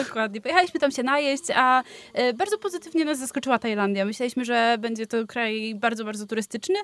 Dokładnie. 0.04 0.42
Pojechaliśmy 0.42 0.80
tam 0.80 0.92
się 0.92 1.04
najeść, 1.04 1.44
a 1.56 1.84
e, 2.14 2.34
bardzo 2.34 2.58
pozytywnie 2.58 3.06
nas 3.06 3.20
zaskoczyła 3.20 3.60
Tajlandia. 3.60 4.06
Myśleliśmy, 4.06 4.46
że 4.46 4.78
będzie 4.80 5.08
to 5.08 5.28
kraj 5.28 5.76
bardzo, 5.76 6.06
bardzo 6.06 6.26
turystyczny, 6.28 6.76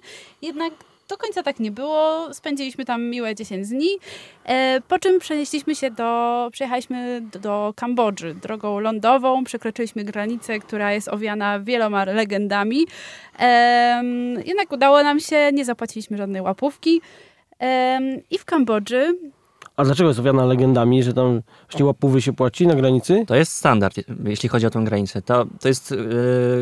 jednak 0.41 0.73
do 1.09 1.17
końca 1.17 1.43
tak 1.43 1.59
nie 1.59 1.71
było. 1.71 2.33
Spędziliśmy 2.33 2.85
tam 2.85 3.03
miłe 3.03 3.35
10 3.35 3.67
dni, 3.67 3.89
e, 4.45 4.81
po 4.87 4.99
czym 4.99 5.19
przenieśliśmy 5.19 5.75
się 5.75 5.91
do, 5.91 6.49
przejechaliśmy 6.51 7.21
do, 7.31 7.39
do 7.39 7.73
Kambodży 7.75 8.35
drogą 8.35 8.79
lądową, 8.79 9.43
przekroczyliśmy 9.43 10.03
granicę, 10.03 10.59
która 10.59 10.93
jest 10.93 11.07
owiana 11.07 11.59
wieloma 11.59 12.05
legendami. 12.05 12.85
Jednak 14.45 14.71
udało 14.71 15.03
nam 15.03 15.19
się, 15.19 15.49
nie 15.53 15.65
zapłaciliśmy 15.65 16.17
żadnej 16.17 16.41
łapówki. 16.41 17.01
I 18.29 18.37
w 18.39 18.45
Kambodży 18.45 19.17
A 19.77 19.83
dlaczego 19.83 20.09
jest 20.09 20.19
owiana 20.19 20.45
legendami, 20.45 21.03
że 21.03 21.13
tam 21.13 21.41
właśnie 21.69 21.85
łapówy 21.85 22.21
się 22.21 22.33
płaci 22.33 22.67
na 22.67 22.75
granicy? 22.75 23.23
To 23.27 23.35
jest 23.35 23.51
standard, 23.51 23.95
jeśli 24.25 24.49
chodzi 24.49 24.65
o 24.65 24.69
tę 24.69 24.81
granicę. 24.83 25.21
To, 25.21 25.45
to 25.61 25.67
jest 25.67 25.91
yy, 25.91 25.97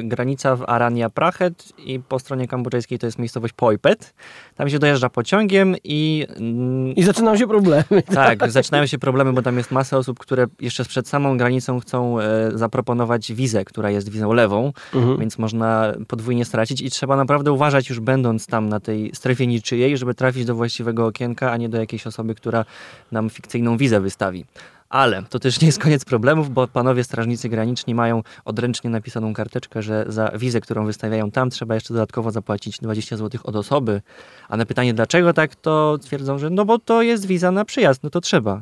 granica 0.04 0.56
w 0.56 0.64
Arania 0.68 1.10
Prachet 1.10 1.74
i 1.86 2.00
po 2.00 2.20
stronie 2.20 2.48
kambodżejskiej 2.48 3.00
to 3.00 3.06
jest 3.06 3.20
miejscowość 3.20 3.54
Poipet. 3.54 4.14
Tam 4.56 4.70
się 4.70 4.80
dojeżdża 4.80 5.10
pociągiem 5.10 5.76
i... 5.84 6.28
mm, 6.38 6.96
I 6.96 7.04
zaczynają 7.04 7.38
się 7.38 7.48
problemy. 7.48 7.84
Tak, 8.14 8.52
zaczynają 8.52 8.86
się 8.86 9.00
problemy, 9.00 9.34
bo 9.34 9.42
tam 9.42 9.58
jest 9.58 9.72
masa 9.72 9.98
osób, 9.98 10.20
które 10.20 10.46
jeszcze 10.62 10.86
przed 10.86 11.08
samą 11.08 11.38
granicą 11.38 11.80
chcą 11.80 12.20
e, 12.20 12.24
zaproponować 12.56 13.34
wizę, 13.34 13.66
która 13.66 13.90
jest 13.90 14.10
wizą 14.10 14.34
lewą, 14.34 14.74
Mhm. 14.94 15.18
więc 15.20 15.38
można 15.38 15.94
podwójnie 16.08 16.46
stracić 16.46 16.82
i 16.82 16.90
trzeba 16.90 17.16
naprawdę 17.16 17.52
uważać 17.52 17.90
już 17.90 18.00
będąc 18.00 18.48
tam 18.48 18.70
na 18.70 18.80
tej 18.80 19.12
strefie 19.16 19.48
niczyjej, 19.48 19.98
żeby 19.98 20.14
trafić 20.14 20.46
do 20.46 20.56
właściwego 20.56 21.06
okienka, 21.06 21.52
a 21.52 21.58
nie 21.58 21.70
do 21.70 21.78
jakiejś 21.78 22.08
osoby, 22.08 22.36
która 22.36 22.66
nam 23.12 23.30
fikcyjną 23.30 23.78
wizę 23.78 24.00
wystawi. 24.02 24.46
Ale 24.90 25.24
to 25.30 25.40
też 25.40 25.62
nie 25.62 25.66
jest 25.66 25.80
koniec 25.80 26.06
problemów, 26.06 26.50
bo 26.50 26.68
panowie 26.68 27.04
strażnicy 27.04 27.50
graniczni 27.50 27.96
mają 27.96 28.24
odręcznie 28.46 28.90
napisaną 28.90 29.34
karteczkę, 29.34 29.82
że 29.82 30.06
za 30.08 30.32
wizę, 30.36 30.62
którą 30.62 30.86
wystawiają 30.86 31.32
tam, 31.32 31.50
trzeba 31.50 31.76
jeszcze 31.76 31.94
dodatkowo 31.94 32.32
zapłacić 32.32 32.78
20 32.80 33.18
zł 33.18 33.42
od 33.44 33.56
osoby. 33.56 34.02
A 34.50 34.58
na 34.58 34.66
pytanie 34.66 34.94
dlaczego 34.94 35.34
tak, 35.34 35.56
to 35.56 35.98
twierdzą, 36.02 36.38
że 36.38 36.50
no 36.50 36.66
bo 36.66 36.80
to 36.80 37.02
jest 37.02 37.26
wiza 37.26 37.52
na 37.52 37.66
przyjazd, 37.66 38.04
no 38.04 38.10
to 38.10 38.22
trzeba. 38.22 38.62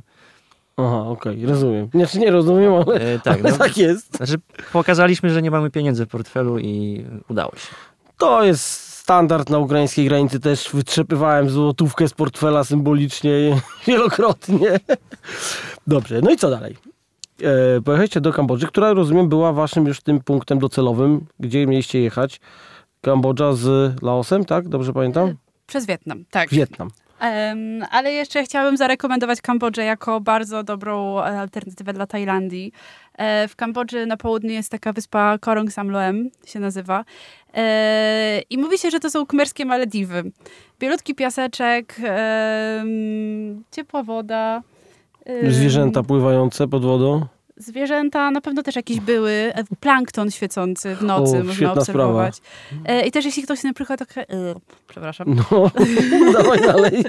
Aha, 0.78 1.04
okej, 1.08 1.46
rozumiem. 1.46 1.90
Znaczy 1.94 2.20
nie 2.20 2.32
rozumiem, 2.32 2.74
ale, 2.74 2.96
E, 3.14 3.20
tak, 3.20 3.40
ale 3.40 3.52
no, 3.52 3.58
tak 3.58 3.78
jest. 3.78 4.18
znaczy 4.18 4.36
pokazaliśmy, 4.74 5.30
że 5.30 5.42
nie 5.42 5.52
mamy 5.52 5.70
pieniędzy 5.70 6.06
w 6.06 6.10
portfelu 6.10 6.60
i 6.60 7.06
udało 7.30 7.52
się. 7.52 7.68
To 8.18 8.44
jest 8.44 8.89
standard 9.10 9.50
na 9.50 9.58
ukraińskiej 9.58 10.06
granicy. 10.06 10.40
Też 10.40 10.70
wytrzepywałem 10.74 11.50
złotówkę 11.50 12.08
z 12.08 12.14
portfela 12.14 12.64
symbolicznie 12.64 13.32
wielokrotnie. 13.88 14.80
Dobrze, 15.88 16.22
no 16.22 16.32
i 16.32 16.38
co 16.38 16.50
dalej? 16.50 16.78
E, 17.78 17.82
pojechaliście 17.82 18.22
do 18.22 18.34
Kambodży, 18.34 18.68
która 18.68 18.94
rozumiem 18.94 19.30
była 19.30 19.54
waszym 19.54 19.86
już 19.86 20.02
tym 20.02 20.20
punktem 20.20 20.60
docelowym, 20.60 21.26
gdzie 21.40 21.68
mieliście 21.68 22.02
jechać. 22.02 22.40
Kambodża 23.02 23.54
z 23.54 23.94
Laosem, 24.02 24.46
tak? 24.46 24.68
Dobrze 24.68 24.94
pamiętam? 24.94 25.36
przez 25.68 25.86
Wietnam, 25.86 26.26
tak. 26.32 26.50
Wietnam. 26.50 26.90
Em, 27.20 27.84
ale 27.92 28.12
jeszcze 28.12 28.44
chciałabym 28.44 28.78
zarekomendować 28.78 29.42
Kambodżę 29.42 29.84
jako 29.84 30.22
bardzo 30.22 30.64
dobrą 30.64 31.20
alternatywę 31.20 31.94
dla 31.94 32.08
Tajlandii. 32.08 32.72
E, 33.20 33.48
w 33.48 33.56
Kambodży 33.56 34.06
na 34.06 34.18
południu 34.18 34.50
jest 34.52 34.72
taka 34.72 34.94
wyspa 34.94 35.38
Korong 35.38 35.72
Samloem, 35.72 36.30
się 36.46 36.60
nazywa. 36.60 37.06
E, 37.54 38.42
I 38.50 38.58
mówi 38.58 38.78
się, 38.78 38.92
że 38.92 39.00
to 39.00 39.10
są 39.10 39.26
kmerskie 39.26 39.66
Malediwy. 39.66 40.32
Bielutki 40.80 41.16
piaseczek, 41.16 41.96
em, 42.04 43.64
ciepła 43.72 44.04
woda. 44.04 44.62
Zwierzęta 45.50 46.04
pływające 46.04 46.68
pod 46.68 46.86
wodą. 46.86 47.26
Zwierzęta 47.60 48.32
na 48.32 48.42
pewno 48.42 48.64
też 48.64 48.76
jakieś 48.76 49.00
były. 49.00 49.32
E, 49.32 49.64
Plankton 49.80 50.32
świecący 50.32 50.96
w 50.96 51.02
nocy 51.02 51.38
O, 51.38 51.44
można 51.44 51.74
obserwować. 51.74 52.38
E, 52.86 53.08
I 53.08 53.12
też 53.12 53.26
jeśli 53.26 53.44
ktoś 53.44 53.64
na 53.64 53.74
przykład 53.74 54.00
tak... 54.00 54.18
E, 54.18 54.26
przepraszam. 54.88 55.36
No, 55.36 55.72
dawaj 56.38 56.62
dalej. 56.62 57.04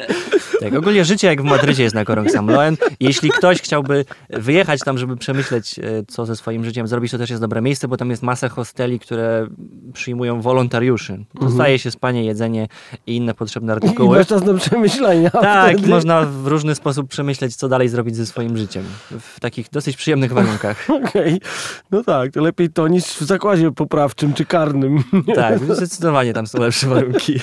Tak, 0.61 0.75
ogólnie 0.75 1.05
życie 1.05 1.27
jak 1.27 1.43
w 1.43 1.45
Madrycie 1.45 1.83
jest 1.83 1.95
na 1.95 2.05
Korong 2.05 2.31
Samloen. 2.31 2.77
Jeśli 3.01 3.31
ktoś 3.31 3.63
chciałby 3.63 4.05
wyjechać 4.31 4.81
tam, 4.81 4.99
żeby 4.99 5.17
przemyśleć, 5.17 5.81
co 6.09 6.27
ze 6.27 6.37
swoim 6.37 6.65
życiem 6.65 6.87
zrobić, 6.89 7.13
to 7.13 7.19
też 7.19 7.31
jest 7.31 7.43
dobre 7.43 7.61
miejsce, 7.61 7.89
bo 7.89 7.97
tam 7.97 8.11
jest 8.11 8.23
masa 8.23 8.49
hosteli, 8.49 9.01
które 9.01 9.47
przyjmują 9.93 10.41
wolontariuszy. 10.41 11.25
Dostaje 11.35 11.79
się 11.79 11.91
spanie, 11.91 12.25
jedzenie 12.25 12.69
i 13.07 13.17
inne 13.17 13.35
potrzebne 13.35 13.73
I 13.73 13.77
artykuły. 13.77 14.19
masz 14.19 14.27
czas 14.27 14.45
na 14.45 14.55
przemyślenia. 14.55 15.31
Tak, 15.51 15.73
wtedy. 15.77 15.89
można 15.89 16.23
w 16.23 16.47
różny 16.47 16.75
sposób 16.75 17.09
przemyśleć, 17.09 17.57
co 17.57 17.69
dalej 17.69 17.89
zrobić 17.89 18.17
ze 18.17 18.27
swoim 18.27 18.57
życiem. 18.57 18.85
W 19.21 19.41
takich 19.41 19.71
dosyć 19.71 19.97
przyjemnych 19.97 20.33
warunkach. 20.33 20.87
Okej, 21.05 21.41
no 21.91 22.05
tak, 22.05 22.33
to 22.33 22.41
lepiej 22.41 22.71
to 22.71 22.89
niż 22.89 23.05
w 23.05 23.21
zakładzie 23.21 23.73
poprawczym 23.73 24.35
czy 24.35 24.45
karnym. 24.45 25.05
Tak, 25.35 25.75
zdecydowanie 25.75 26.33
tam 26.33 26.47
są 26.47 26.61
lepsze 26.61 26.87
warunki. 26.87 27.41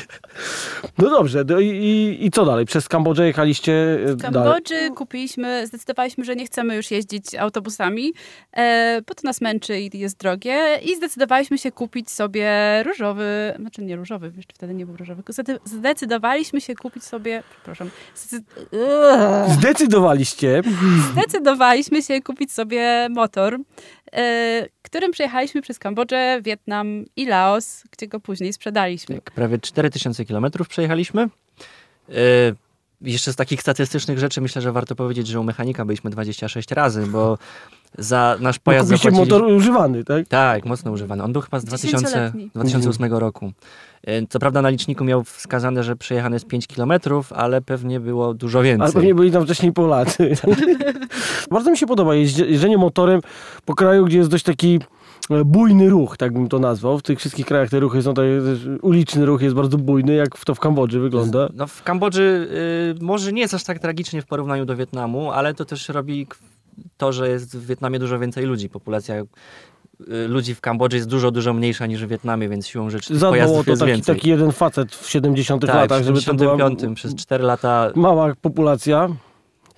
No 0.98 1.10
dobrze, 1.10 1.44
no 1.50 1.60
i, 1.60 1.68
i, 1.68 2.26
i 2.26 2.32
co 2.32 2.46
dalej? 2.46 2.66
Przez 2.66 2.88
Kambodżę 2.88 3.28
jechaliście 3.28 3.74
e, 4.06 4.14
W 4.14 4.16
dalej? 4.16 4.34
Kambodży 4.34 4.90
kupiliśmy, 4.96 5.68
zdecydowaliśmy, 5.68 6.26
że 6.26 6.36
nie 6.36 6.46
chcemy 6.46 6.76
już 6.76 6.92
jeździć 6.92 7.36
autobusami, 7.36 8.14
e, 8.58 9.02
bo 9.08 9.14
to 9.14 9.22
nas 9.24 9.42
męczy 9.42 9.80
i 9.80 10.00
jest 10.00 10.18
drogie 10.20 10.80
i 10.84 10.96
zdecydowaliśmy 10.96 11.58
się 11.58 11.72
kupić 11.72 12.12
sobie 12.12 12.37
różowy, 12.86 13.54
znaczy 13.60 13.82
nie 13.82 13.96
różowy, 13.96 14.32
jeszcze 14.38 14.54
wtedy 14.54 14.74
nie 14.74 14.86
był 14.86 14.98
różowy, 14.98 15.24
zdecydowaliśmy 15.66 16.62
się 16.62 16.76
kupić 16.76 17.04
sobie, 17.04 17.44
przepraszam. 17.52 17.90
Zdecydowaliście. 19.48 20.62
zdecydowaliśmy 21.12 22.02
się 22.02 22.22
kupić 22.22 22.52
sobie 22.52 23.08
motor, 23.10 23.58
e, 24.14 24.66
którym 24.82 25.12
przejechaliśmy 25.12 25.62
przez 25.62 25.80
Kambodżę, 25.80 26.42
Wietnam 26.42 27.06
i 27.16 27.26
Laos, 27.26 27.84
gdzie 27.92 28.08
go 28.08 28.20
później 28.20 28.54
sprzedaliśmy. 28.54 29.16
Tak, 29.16 29.32
prawie 29.32 29.58
4000 29.60 30.26
kilometrów 30.26 30.68
przejechaliśmy. 30.68 31.30
Yy, 32.10 32.16
jeszcze 33.02 33.34
z 33.34 33.36
takich 33.36 33.62
statystycznych 33.62 34.20
rzeczy 34.20 34.42
myślę, 34.42 34.62
że 34.62 34.72
warto 34.72 34.96
powiedzieć, 34.96 35.28
że 35.28 35.40
u 35.40 35.44
mechanika 35.44 35.86
byliśmy 35.86 36.10
26 36.10 36.72
razy, 36.72 37.08
bo 37.08 37.38
za 37.98 38.38
nasz 38.40 38.60
pojazd 38.60 38.86
kupiliście 38.86 39.10
zapłaciliśmy... 39.12 39.40
motor 39.40 39.58
używany, 39.58 40.04
tak? 40.04 40.28
Tak, 40.28 40.66
mocno 40.66 40.92
używany. 40.92 41.24
On 41.24 41.34
był 41.34 41.42
chyba 41.42 41.60
z 41.60 41.66
2000, 41.66 42.08
10-letni. 42.08 42.50
2008 42.56 43.14
roku. 43.14 43.52
Yy, 44.08 44.28
Co 44.30 44.40
prawda 44.40 44.62
na 44.62 44.70
liczniku 44.70 45.04
miał 45.04 45.24
wskazane, 45.24 45.84
że 45.84 45.96
przejechane 45.96 46.36
jest 46.36 46.48
5 46.48 46.68
kilometrów, 46.68 47.34
ale 47.34 47.62
pewnie 47.62 48.00
było 48.00 48.34
dużo 48.34 48.62
więcej. 48.62 48.84
Ale 48.84 48.94
pewnie 48.94 49.16
byli 49.16 49.32
tam 49.32 49.44
wcześniej 49.44 49.74
Polacy. 49.74 50.34
Bardzo 51.52 51.72
mi 51.72 51.78
się 51.78 51.88
podoba 51.88 52.16
jeżdżenie 52.16 52.78
motorem 52.78 53.22
po 53.66 53.76
kraju, 53.76 54.06
gdzie 54.06 54.18
jest 54.18 54.30
dość 54.30 54.44
taki 54.44 54.80
e, 55.30 55.46
bujny 55.46 55.90
ruch, 55.90 56.18
tak 56.18 56.34
bym 56.34 56.50
to 56.50 56.60
nazwał. 56.60 56.98
W 56.98 57.04
tych 57.04 57.20
wszystkich 57.20 57.46
krajach 57.46 57.70
te 57.70 57.80
ruchy 57.80 58.02
są 58.02 58.14
tak, 58.14 58.26
uliczny 58.82 59.26
ruch 59.26 59.42
jest 59.42 59.56
bardzo 59.56 59.78
bujny, 59.78 60.16
jak 60.16 60.38
w 60.38 60.46
to 60.46 60.56
w 60.56 60.60
Kambodży 60.60 61.00
wygląda. 61.00 61.50
No 61.54 61.68
w 61.68 61.84
Kambodży 61.84 62.48
y, 63.02 63.04
może 63.04 63.34
nie 63.34 63.42
jest 63.42 63.54
aż 63.54 63.64
tak 63.64 63.80
tragicznie 63.80 64.22
w 64.22 64.26
porównaniu 64.26 64.66
do 64.66 64.76
Wietnamu, 64.76 65.32
ale 65.32 65.54
to 65.54 65.66
też 65.66 65.90
robi 65.90 66.28
to, 66.98 67.14
że 67.14 67.30
jest 67.30 67.58
w 67.58 67.66
Wietnamie 67.66 68.00
dużo 68.00 68.20
więcej 68.20 68.46
ludzi. 68.46 68.70
Populacja 68.70 69.16
y, 69.16 69.26
ludzi 70.28 70.56
w 70.56 70.62
Kambodży 70.62 70.98
jest 70.98 71.10
dużo, 71.10 71.32
dużo 71.32 71.54
mniejsza 71.54 71.86
niż 71.86 72.06
w 72.06 72.08
Wietnamie, 72.08 72.50
więc 72.50 72.68
siłą 72.68 72.90
rzeczy 72.90 73.08
tych 73.08 73.18
Zadbał 73.18 73.30
o 73.30 73.34
pojazdów 73.34 73.66
to 73.66 73.72
jest 73.72 73.80
taki, 73.80 73.92
więcej. 73.92 74.16
taki 74.16 74.30
jeden 74.30 74.52
facet 74.52 74.96
w 74.96 75.10
70 75.10 75.62
tak, 75.62 75.76
latach, 75.76 76.02
w 76.02 76.06
żeby 76.06 76.22
to 76.22 76.34
była 76.34 76.58
75 76.58 76.98
przez 76.98 77.16
4 77.16 77.44
lata 77.44 77.92
mała 77.96 78.34
populacja. 78.42 79.10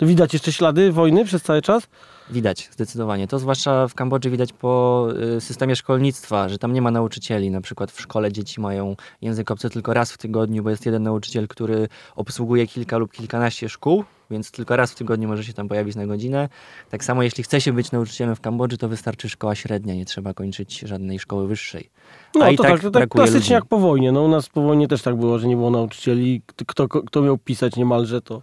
Widać 0.00 0.32
jeszcze 0.32 0.52
ślady 0.52 0.92
wojny 0.92 1.24
przez 1.24 1.42
cały 1.42 1.62
czas? 1.62 1.86
Widać 2.30 2.68
zdecydowanie. 2.72 3.26
To 3.26 3.38
zwłaszcza 3.38 3.88
w 3.88 3.94
Kambodży 3.94 4.30
widać 4.30 4.52
po 4.52 5.06
y, 5.36 5.40
systemie 5.40 5.76
szkolnictwa, 5.76 6.48
że 6.48 6.58
tam 6.58 6.72
nie 6.72 6.82
ma 6.82 6.90
nauczycieli. 6.90 7.50
Na 7.50 7.60
przykład 7.60 7.92
w 7.92 8.00
szkole 8.00 8.32
dzieci 8.32 8.60
mają 8.60 8.96
język 9.22 9.50
obcy 9.50 9.70
tylko 9.70 9.94
raz 9.94 10.12
w 10.12 10.18
tygodniu, 10.18 10.62
bo 10.62 10.70
jest 10.70 10.86
jeden 10.86 11.02
nauczyciel, 11.02 11.48
który 11.48 11.88
obsługuje 12.16 12.66
kilka 12.66 12.98
lub 12.98 13.12
kilkanaście 13.12 13.68
szkół, 13.68 14.04
więc 14.30 14.50
tylko 14.50 14.76
raz 14.76 14.92
w 14.92 14.94
tygodniu 14.94 15.28
może 15.28 15.44
się 15.44 15.52
tam 15.52 15.68
pojawić 15.68 15.96
na 15.96 16.06
godzinę. 16.06 16.48
Tak 16.90 17.04
samo 17.04 17.22
jeśli 17.22 17.44
chce 17.44 17.60
się 17.60 17.72
być 17.72 17.92
nauczycielem 17.92 18.36
w 18.36 18.40
Kambodży, 18.40 18.78
to 18.78 18.88
wystarczy 18.88 19.28
szkoła 19.28 19.54
średnia, 19.54 19.94
nie 19.94 20.04
trzeba 20.04 20.34
kończyć 20.34 20.78
żadnej 20.78 21.18
szkoły 21.18 21.46
wyższej. 21.46 21.90
No 22.34 22.44
A 22.44 22.56
to 22.56 22.62
tak 22.62 22.80
tak, 22.80 22.92
tak 22.92 23.08
klasycznie 23.08 23.38
ludzi. 23.38 23.52
jak 23.52 23.64
po 23.64 23.78
wojnie. 23.78 24.12
No, 24.12 24.22
u 24.22 24.28
nas 24.28 24.48
po 24.48 24.62
wojnie 24.62 24.88
też 24.88 25.02
tak 25.02 25.16
było, 25.16 25.38
że 25.38 25.48
nie 25.48 25.56
było 25.56 25.70
nauczycieli. 25.70 26.42
Kto, 26.66 26.88
kto, 26.88 27.22
miał 27.22 27.38
pisać 27.38 27.76
niemalże, 27.76 28.22
to, 28.22 28.42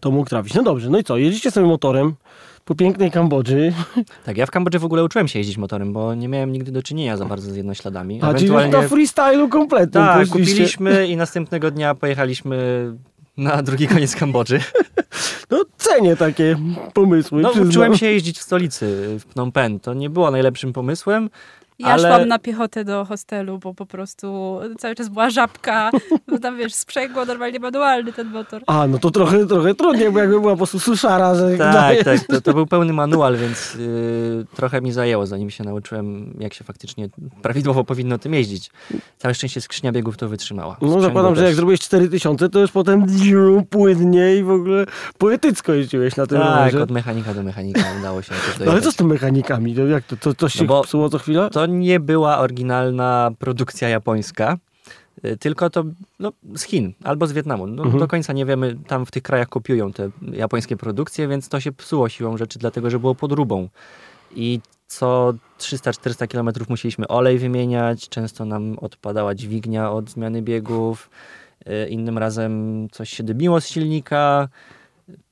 to 0.00 0.10
mógł 0.10 0.28
trafić. 0.28 0.54
No 0.54 0.62
dobrze, 0.62 0.90
no 0.90 0.98
i 0.98 1.04
co? 1.04 1.16
Jedziecie 1.16 1.50
sobie 1.50 1.66
motorem 1.66 2.14
po 2.66 2.74
pięknej 2.74 3.10
Kambodży. 3.10 3.72
Tak, 4.24 4.36
ja 4.36 4.46
w 4.46 4.50
Kambodży 4.50 4.78
w 4.78 4.84
ogóle 4.84 5.04
uczyłem 5.04 5.28
się 5.28 5.38
jeździć 5.38 5.56
motorem, 5.56 5.92
bo 5.92 6.14
nie 6.14 6.28
miałem 6.28 6.52
nigdy 6.52 6.72
do 6.72 6.82
czynienia 6.82 7.16
za 7.16 7.24
bardzo 7.24 7.50
z 7.50 7.56
jednośladami. 7.56 8.20
A 8.22 8.34
czyli 8.34 8.50
na 8.70 8.82
freestylu 8.82 9.48
kompletnym. 9.48 10.04
Tak, 10.04 10.28
kupiliśmy 10.28 11.06
i 11.06 11.16
następnego 11.16 11.70
dnia 11.70 11.94
pojechaliśmy 11.94 12.56
na 13.36 13.62
drugi 13.62 13.88
koniec 13.88 14.16
Kambodży. 14.16 14.60
No 15.50 15.64
cenię 15.76 16.16
takie 16.16 16.56
pomysły. 16.94 17.42
No 17.42 17.50
uczyłem 17.50 17.96
się 17.96 18.06
jeździć 18.06 18.38
w 18.38 18.42
stolicy, 18.42 19.16
w 19.18 19.24
Phnom 19.32 19.52
Penh. 19.52 19.82
To 19.82 19.94
nie 19.94 20.10
było 20.10 20.30
najlepszym 20.30 20.72
pomysłem, 20.72 21.30
ja 21.78 21.88
ale... 21.88 22.08
szłam 22.08 22.28
na 22.28 22.38
piechotę 22.38 22.84
do 22.84 23.04
hostelu, 23.04 23.58
bo 23.58 23.74
po 23.74 23.86
prostu 23.86 24.58
cały 24.78 24.94
czas 24.94 25.08
była 25.08 25.30
żabka. 25.30 25.90
No 26.28 26.38
tam 26.38 26.56
wiesz, 26.56 26.74
sprzęgło 26.74 27.24
normalnie 27.24 27.60
manualny 27.60 28.12
ten 28.12 28.26
motor. 28.26 28.62
A, 28.66 28.86
no 28.86 28.98
to 28.98 29.10
trochę, 29.10 29.46
trochę 29.46 29.74
trudniej, 29.74 30.12
bo 30.12 30.18
jakby 30.18 30.40
była 30.40 30.52
po 30.52 30.56
prostu 30.56 30.78
suszara, 30.78 31.34
że... 31.34 31.58
Tak, 31.58 32.04
tak, 32.04 32.20
to, 32.20 32.40
to, 32.40 32.54
był 32.54 32.66
pełny 32.66 32.92
manual, 32.92 33.36
więc 33.36 33.74
yy, 33.74 34.46
trochę 34.56 34.80
mi 34.80 34.92
zajęło, 34.92 35.26
zanim 35.26 35.50
się 35.50 35.64
nauczyłem, 35.64 36.34
jak 36.40 36.54
się 36.54 36.64
faktycznie 36.64 37.08
prawidłowo 37.42 37.84
powinno 37.84 38.18
tym 38.18 38.34
jeździć. 38.34 38.70
Całe 39.18 39.34
szczęście 39.34 39.60
skrzynia 39.60 39.92
biegów 39.92 40.16
to 40.16 40.28
wytrzymała. 40.28 40.76
No 40.82 41.00
zakładam, 41.00 41.34
też. 41.34 41.38
że 41.38 41.46
jak 41.46 41.54
zrobiłeś 41.54 41.80
4000, 41.80 42.48
to 42.48 42.58
już 42.58 42.72
potem 42.72 43.06
płynnie 43.70 44.36
i 44.36 44.42
w 44.42 44.50
ogóle 44.50 44.86
poetycko 45.18 45.72
jeździłeś 45.72 46.16
na 46.16 46.26
tym 46.26 46.38
Tak, 46.38 46.48
rowerze. 46.48 46.82
od 46.82 46.90
mechanika 46.90 47.34
do 47.34 47.42
mechanika 47.42 47.80
udało 48.00 48.22
się. 48.22 48.32
No 48.64 48.72
ale 48.72 48.80
co 48.80 48.92
z 48.92 48.96
tym 48.96 49.06
mechanikami? 49.06 49.74
To 49.74 49.86
jak 49.86 50.04
to, 50.04 50.16
to, 50.16 50.34
to 50.34 50.48
się 50.48 50.64
no 50.64 50.82
psuło 50.82 51.08
co 51.08 51.18
chwilę? 51.18 51.48
To 51.50 51.65
nie 51.66 52.00
była 52.00 52.38
oryginalna 52.38 53.30
produkcja 53.38 53.88
japońska, 53.88 54.56
y, 55.24 55.36
tylko 55.36 55.70
to 55.70 55.84
no, 56.18 56.32
z 56.54 56.62
Chin 56.62 56.92
albo 57.04 57.26
z 57.26 57.32
Wietnamu. 57.32 57.66
No, 57.66 57.82
mhm. 57.82 58.00
Do 58.00 58.08
końca 58.08 58.32
nie 58.32 58.46
wiemy, 58.46 58.76
tam 58.86 59.06
w 59.06 59.10
tych 59.10 59.22
krajach 59.22 59.48
kopiują 59.48 59.92
te 59.92 60.10
japońskie 60.32 60.76
produkcje, 60.76 61.28
więc 61.28 61.48
to 61.48 61.60
się 61.60 61.72
psuło 61.72 62.08
siłą 62.08 62.36
rzeczy, 62.36 62.58
dlatego 62.58 62.90
że 62.90 62.98
było 62.98 63.14
podróbą. 63.14 63.68
I 64.34 64.60
co 64.86 65.34
300-400 65.58 66.28
km 66.28 66.66
musieliśmy 66.68 67.08
olej 67.08 67.38
wymieniać, 67.38 68.08
często 68.08 68.44
nam 68.44 68.78
odpadała 68.78 69.34
dźwignia 69.34 69.92
od 69.92 70.10
zmiany 70.10 70.42
biegów, 70.42 71.10
y, 71.68 71.88
innym 71.88 72.18
razem 72.18 72.88
coś 72.92 73.10
się 73.10 73.22
dymiło 73.22 73.60
z 73.60 73.68
silnika, 73.68 74.48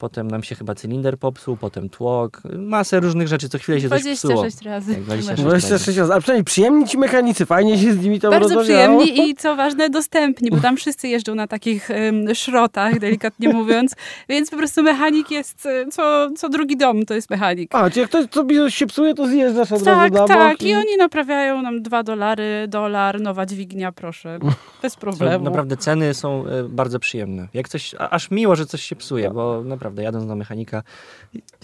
Potem 0.04 0.28
nam 0.28 0.42
się 0.42 0.54
chyba 0.54 0.74
cylinder 0.74 1.18
popsuł, 1.18 1.56
potem 1.56 1.88
tłok, 1.88 2.42
masę 2.58 3.00
różnych 3.00 3.28
rzeczy, 3.28 3.48
co 3.48 3.58
chwilę 3.58 3.80
się 3.80 3.86
26 3.86 4.54
coś 4.56 4.66
razy. 4.66 4.94
Tak, 4.94 5.02
26, 5.02 5.42
26 5.42 5.98
razy. 5.98 6.14
A 6.14 6.20
przynajmniej 6.20 6.44
przyjemni 6.44 6.86
ci 6.86 6.98
mechanicy, 6.98 7.46
fajnie 7.46 7.78
się 7.78 7.92
z 7.92 8.00
nimi 8.00 8.20
tam 8.20 8.30
Bardzo 8.30 8.60
przyjemni 8.60 9.20
i 9.20 9.34
co 9.34 9.56
ważne, 9.56 9.90
dostępni, 9.90 10.50
bo 10.50 10.60
tam 10.60 10.76
wszyscy 10.76 11.08
jeżdżą 11.08 11.34
na 11.34 11.46
takich 11.46 11.88
um, 11.90 12.34
szrotach, 12.34 12.98
delikatnie 12.98 13.48
mówiąc, 13.48 13.94
więc 14.28 14.50
po 14.50 14.56
prostu 14.56 14.82
mechanik 14.82 15.30
jest, 15.30 15.66
e, 15.66 15.86
co, 15.86 16.30
co 16.36 16.48
drugi 16.48 16.76
dom 16.76 17.04
to 17.06 17.14
jest 17.14 17.30
mechanik. 17.30 17.74
A, 17.74 17.90
czyli 17.90 18.00
jak 18.00 18.08
ktoś 18.08 18.26
co 18.30 18.70
się 18.70 18.86
psuje, 18.86 19.14
to 19.14 19.26
zjeżdżasz 19.26 19.72
od 19.72 19.84
tak, 19.84 20.12
razu 20.12 20.14
na 20.14 20.26
Tak, 20.26 20.62
i... 20.62 20.68
i 20.68 20.74
oni 20.74 20.96
naprawiają 20.98 21.62
nam 21.62 21.82
dwa 21.82 22.02
dolary, 22.02 22.66
dolar, 22.68 23.20
nowa 23.20 23.46
dźwignia, 23.46 23.92
proszę, 23.92 24.38
bez 24.82 24.96
problemu. 24.96 25.44
Naprawdę 25.44 25.76
ceny 25.76 26.14
są 26.14 26.46
e, 26.46 26.64
bardzo 26.68 26.98
przyjemne. 26.98 27.48
Jak 27.54 27.68
coś, 27.68 27.94
aż 27.98 28.30
miło, 28.30 28.56
że 28.56 28.66
coś 28.66 28.82
się 28.82 28.96
psuje, 28.96 29.30
bo 29.30 29.62
naprawdę 29.64 29.93
jadąc 30.02 30.26
do 30.26 30.36
mechanika 30.36 30.82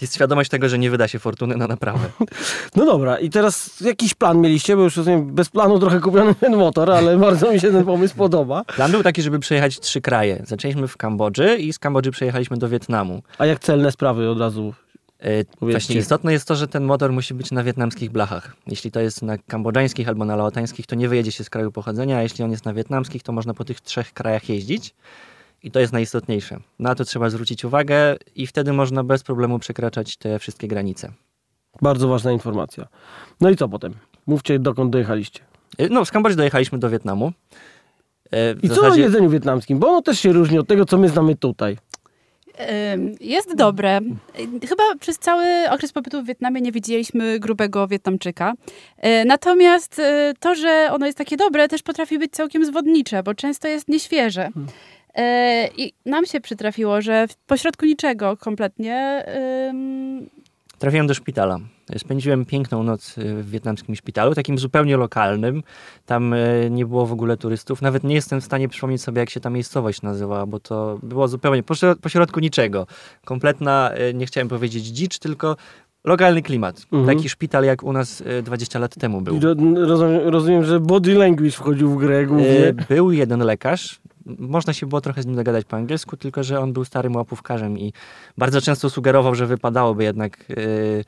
jest 0.01 0.15
świadomość 0.15 0.49
tego, 0.49 0.69
że 0.69 0.79
nie 0.79 0.89
wyda 0.89 1.07
się 1.07 1.19
fortuny 1.19 1.57
na 1.57 1.67
naprawę. 1.67 1.99
No 2.75 2.85
dobra, 2.85 3.19
i 3.19 3.29
teraz 3.29 3.79
jakiś 3.81 4.13
plan 4.13 4.41
mieliście, 4.41 4.75
bo 4.75 4.83
już 4.83 4.97
rozumiem, 4.97 5.35
bez 5.35 5.49
planu 5.49 5.79
trochę 5.79 5.99
kupiony 5.99 6.35
ten 6.35 6.55
motor, 6.55 6.91
ale 6.91 7.17
bardzo 7.27 7.51
mi 7.51 7.59
się 7.59 7.71
ten 7.71 7.85
pomysł 7.85 8.15
podoba. 8.15 8.63
Plan 8.63 8.91
był 8.91 9.03
taki, 9.03 9.21
żeby 9.21 9.39
przejechać 9.39 9.79
trzy 9.79 10.01
kraje. 10.01 10.43
Zaczęliśmy 10.47 10.87
w 10.87 10.97
Kambodży 10.97 11.57
i 11.57 11.73
z 11.73 11.79
Kambodży 11.79 12.11
przejechaliśmy 12.11 12.57
do 12.57 12.69
Wietnamu. 12.69 13.21
A 13.37 13.45
jak 13.45 13.59
celne 13.59 13.91
sprawy 13.91 14.29
od 14.29 14.39
razu 14.39 14.73
Yy, 15.61 15.71
właśnie 15.71 15.95
istotne 15.95 16.33
jest 16.33 16.47
to, 16.47 16.55
że 16.55 16.67
ten 16.67 16.83
motor 16.83 17.13
musi 17.13 17.33
być 17.33 17.51
na 17.51 17.63
wietnamskich 17.63 18.11
blachach. 18.11 18.55
Jeśli 18.67 18.91
to 18.91 18.99
jest 18.99 19.21
na 19.21 19.37
kambodżańskich 19.37 20.07
albo 20.07 20.25
na 20.25 20.35
laotańskich, 20.35 20.87
to 20.87 20.95
nie 20.95 21.07
wyjedzie 21.07 21.31
się 21.31 21.43
z 21.43 21.49
kraju 21.49 21.71
pochodzenia, 21.71 22.17
a 22.17 22.21
jeśli 22.21 22.43
on 22.43 22.51
jest 22.51 22.65
na 22.65 22.73
wietnamskich, 22.73 23.23
to 23.23 23.31
można 23.31 23.53
po 23.53 23.65
tych 23.65 23.81
trzech 23.81 24.13
krajach 24.13 24.49
jeździć. 24.49 24.93
I 25.63 25.71
to 25.71 25.79
jest 25.79 25.93
najistotniejsze. 25.93 26.59
Na 26.79 26.95
to 26.95 27.05
trzeba 27.05 27.29
zwrócić 27.29 27.65
uwagę 27.65 28.15
i 28.35 28.47
wtedy 28.47 28.73
można 28.73 29.03
bez 29.03 29.23
problemu 29.23 29.59
przekraczać 29.59 30.17
te 30.17 30.39
wszystkie 30.39 30.67
granice. 30.67 31.11
Bardzo 31.81 32.07
ważna 32.07 32.31
informacja. 32.31 32.87
No 33.41 33.49
i 33.49 33.55
co 33.55 33.69
potem? 33.69 33.93
Mówcie, 34.27 34.59
dokąd 34.59 34.91
dojechaliście. 34.91 35.39
Y, 35.81 35.89
no, 35.89 36.05
z 36.05 36.11
Kambodży 36.11 36.37
dojechaliśmy 36.37 36.77
do 36.79 36.89
Wietnamu. 36.89 37.27
Y, 37.27 37.31
w 38.31 38.59
I 38.63 38.67
zasadzie... 38.67 38.87
co 38.87 38.93
o 38.93 38.95
jedzeniu 38.95 39.29
wietnamskim? 39.29 39.79
Bo 39.79 39.87
ono 39.87 40.01
też 40.01 40.19
się 40.19 40.33
różni 40.33 40.59
od 40.59 40.67
tego, 40.67 40.85
co 40.85 40.97
my 40.97 41.09
znamy 41.09 41.35
tutaj. 41.35 41.77
Jest 43.19 43.55
dobre. 43.55 43.99
Chyba 44.69 44.83
przez 44.99 45.17
cały 45.17 45.45
okres 45.69 45.91
pobytu 45.91 46.23
w 46.23 46.25
Wietnamie 46.25 46.61
nie 46.61 46.71
widzieliśmy 46.71 47.39
grubego 47.39 47.87
Wietnamczyka. 47.87 48.53
Natomiast 49.25 50.01
to, 50.39 50.55
że 50.55 50.89
ono 50.91 51.05
jest 51.05 51.17
takie 51.17 51.37
dobre, 51.37 51.67
też 51.67 51.83
potrafi 51.83 52.19
być 52.19 52.31
całkiem 52.31 52.65
zwodnicze, 52.65 53.23
bo 53.23 53.33
często 53.33 53.67
jest 53.67 53.87
nieświeże. 53.87 54.49
E, 55.15 55.67
I 55.77 55.93
nam 56.05 56.25
się 56.25 56.41
przytrafiło, 56.41 57.01
że 57.01 57.27
pośrodku 57.47 57.85
niczego 57.85 58.37
kompletnie. 58.37 59.25
Trafiłem 60.81 61.07
do 61.07 61.13
szpitala. 61.13 61.59
Spędziłem 61.97 62.45
piękną 62.45 62.83
noc 62.83 63.15
w 63.17 63.49
wietnamskim 63.49 63.95
szpitalu, 63.95 64.35
takim 64.35 64.57
zupełnie 64.57 64.97
lokalnym. 64.97 65.63
Tam 66.05 66.33
e, 66.33 66.69
nie 66.69 66.85
było 66.85 67.05
w 67.05 67.11
ogóle 67.11 67.37
turystów. 67.37 67.81
Nawet 67.81 68.03
nie 68.03 68.15
jestem 68.15 68.41
w 68.41 68.43
stanie 68.43 68.69
przypomnieć 68.69 69.01
sobie, 69.01 69.19
jak 69.19 69.29
się 69.29 69.39
ta 69.39 69.49
miejscowość 69.49 70.01
nazywała, 70.01 70.45
bo 70.45 70.59
to 70.59 70.99
było 71.03 71.27
zupełnie 71.27 71.63
pośrodku 72.01 72.39
niczego. 72.39 72.87
Kompletna, 73.25 73.91
e, 73.93 74.13
nie 74.13 74.25
chciałem 74.25 74.47
powiedzieć 74.47 74.85
dzicz, 74.85 75.19
tylko 75.19 75.55
lokalny 76.03 76.41
klimat. 76.41 76.85
Mhm. 76.91 77.17
Taki 77.17 77.29
szpital 77.29 77.63
jak 77.63 77.83
u 77.83 77.93
nas 77.93 78.23
20 78.43 78.79
lat 78.79 78.95
temu 78.95 79.21
był. 79.21 79.39
Rozumiem, 79.75 80.17
rozumiem, 80.27 80.63
że 80.63 80.79
body 80.79 81.13
language 81.13 81.51
wchodził 81.51 81.89
w 81.89 81.97
grę 81.97 82.25
głównie. 82.25 82.73
Był 82.89 83.11
jeden 83.11 83.39
lekarz, 83.39 84.01
można 84.25 84.73
się 84.73 84.85
było 84.85 85.01
trochę 85.01 85.21
z 85.21 85.25
nim 85.25 85.35
dogadać 85.35 85.65
po 85.65 85.77
angielsku, 85.77 86.17
tylko 86.17 86.43
że 86.43 86.59
on 86.59 86.73
był 86.73 86.85
starym 86.85 87.15
łapówkarzem 87.15 87.79
i 87.79 87.93
bardzo 88.37 88.61
często 88.61 88.89
sugerował, 88.89 89.35
że 89.35 89.47
wypadałoby 89.47 90.03
jednak 90.03 90.45
yy, 90.49 91.03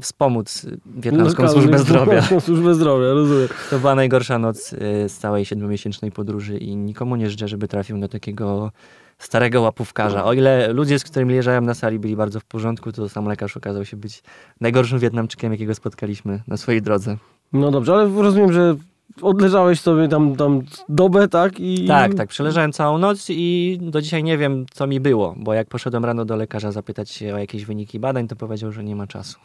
wspomóc 0.00 0.66
wietnamską 0.86 1.42
no, 1.42 1.48
służbę 1.48 1.78
zdrowia. 1.78 2.22
służbę 2.40 2.74
zdrowia, 2.74 3.12
rozumiem. 3.12 3.48
To 3.70 3.78
była 3.78 3.94
najgorsza 3.94 4.38
noc 4.38 4.72
yy, 4.72 4.78
z 5.08 5.18
całej 5.18 5.44
siedmiomiesięcznej 5.44 6.12
podróży 6.12 6.58
i 6.58 6.76
nikomu 6.76 7.16
nie 7.16 7.30
życzę, 7.30 7.48
żeby 7.48 7.68
trafił 7.68 7.98
do 7.98 8.08
takiego 8.08 8.72
starego 9.18 9.60
łapówkarza. 9.60 10.24
O 10.24 10.32
ile 10.32 10.72
ludzie, 10.72 10.98
z 10.98 11.04
którymi 11.04 11.34
leżałem 11.34 11.66
na 11.66 11.74
sali, 11.74 11.98
byli 11.98 12.16
bardzo 12.16 12.40
w 12.40 12.44
porządku, 12.44 12.92
to 12.92 13.08
sam 13.08 13.26
lekarz 13.26 13.56
okazał 13.56 13.84
się 13.84 13.96
być 13.96 14.22
najgorszym 14.60 14.98
Wietnamczykiem, 14.98 15.52
jakiego 15.52 15.74
spotkaliśmy 15.74 16.42
na 16.46 16.56
swojej 16.56 16.82
drodze. 16.82 17.16
No 17.52 17.70
dobrze, 17.70 17.92
ale 17.92 18.22
rozumiem, 18.22 18.52
że 18.52 18.76
odleżałeś 19.22 19.80
sobie 19.80 20.08
tam, 20.08 20.36
tam 20.36 20.62
dobę, 20.88 21.28
tak? 21.28 21.60
I... 21.60 21.86
Tak, 21.86 22.14
tak. 22.14 22.28
Przeleżałem 22.28 22.72
całą 22.72 22.98
noc 22.98 23.26
i 23.30 23.78
do 23.82 24.02
dzisiaj 24.02 24.24
nie 24.24 24.38
wiem, 24.38 24.66
co 24.70 24.86
mi 24.86 25.00
było, 25.00 25.34
bo 25.38 25.54
jak 25.54 25.68
poszedłem 25.68 26.04
rano 26.04 26.24
do 26.24 26.36
lekarza 26.36 26.72
zapytać 26.72 27.10
się 27.10 27.34
o 27.34 27.38
jakieś 27.38 27.64
wyniki 27.64 28.00
badań, 28.00 28.28
to 28.28 28.36
powiedział, 28.36 28.72
że 28.72 28.84
nie 28.84 28.96
ma 28.96 29.06
czasu. 29.06 29.38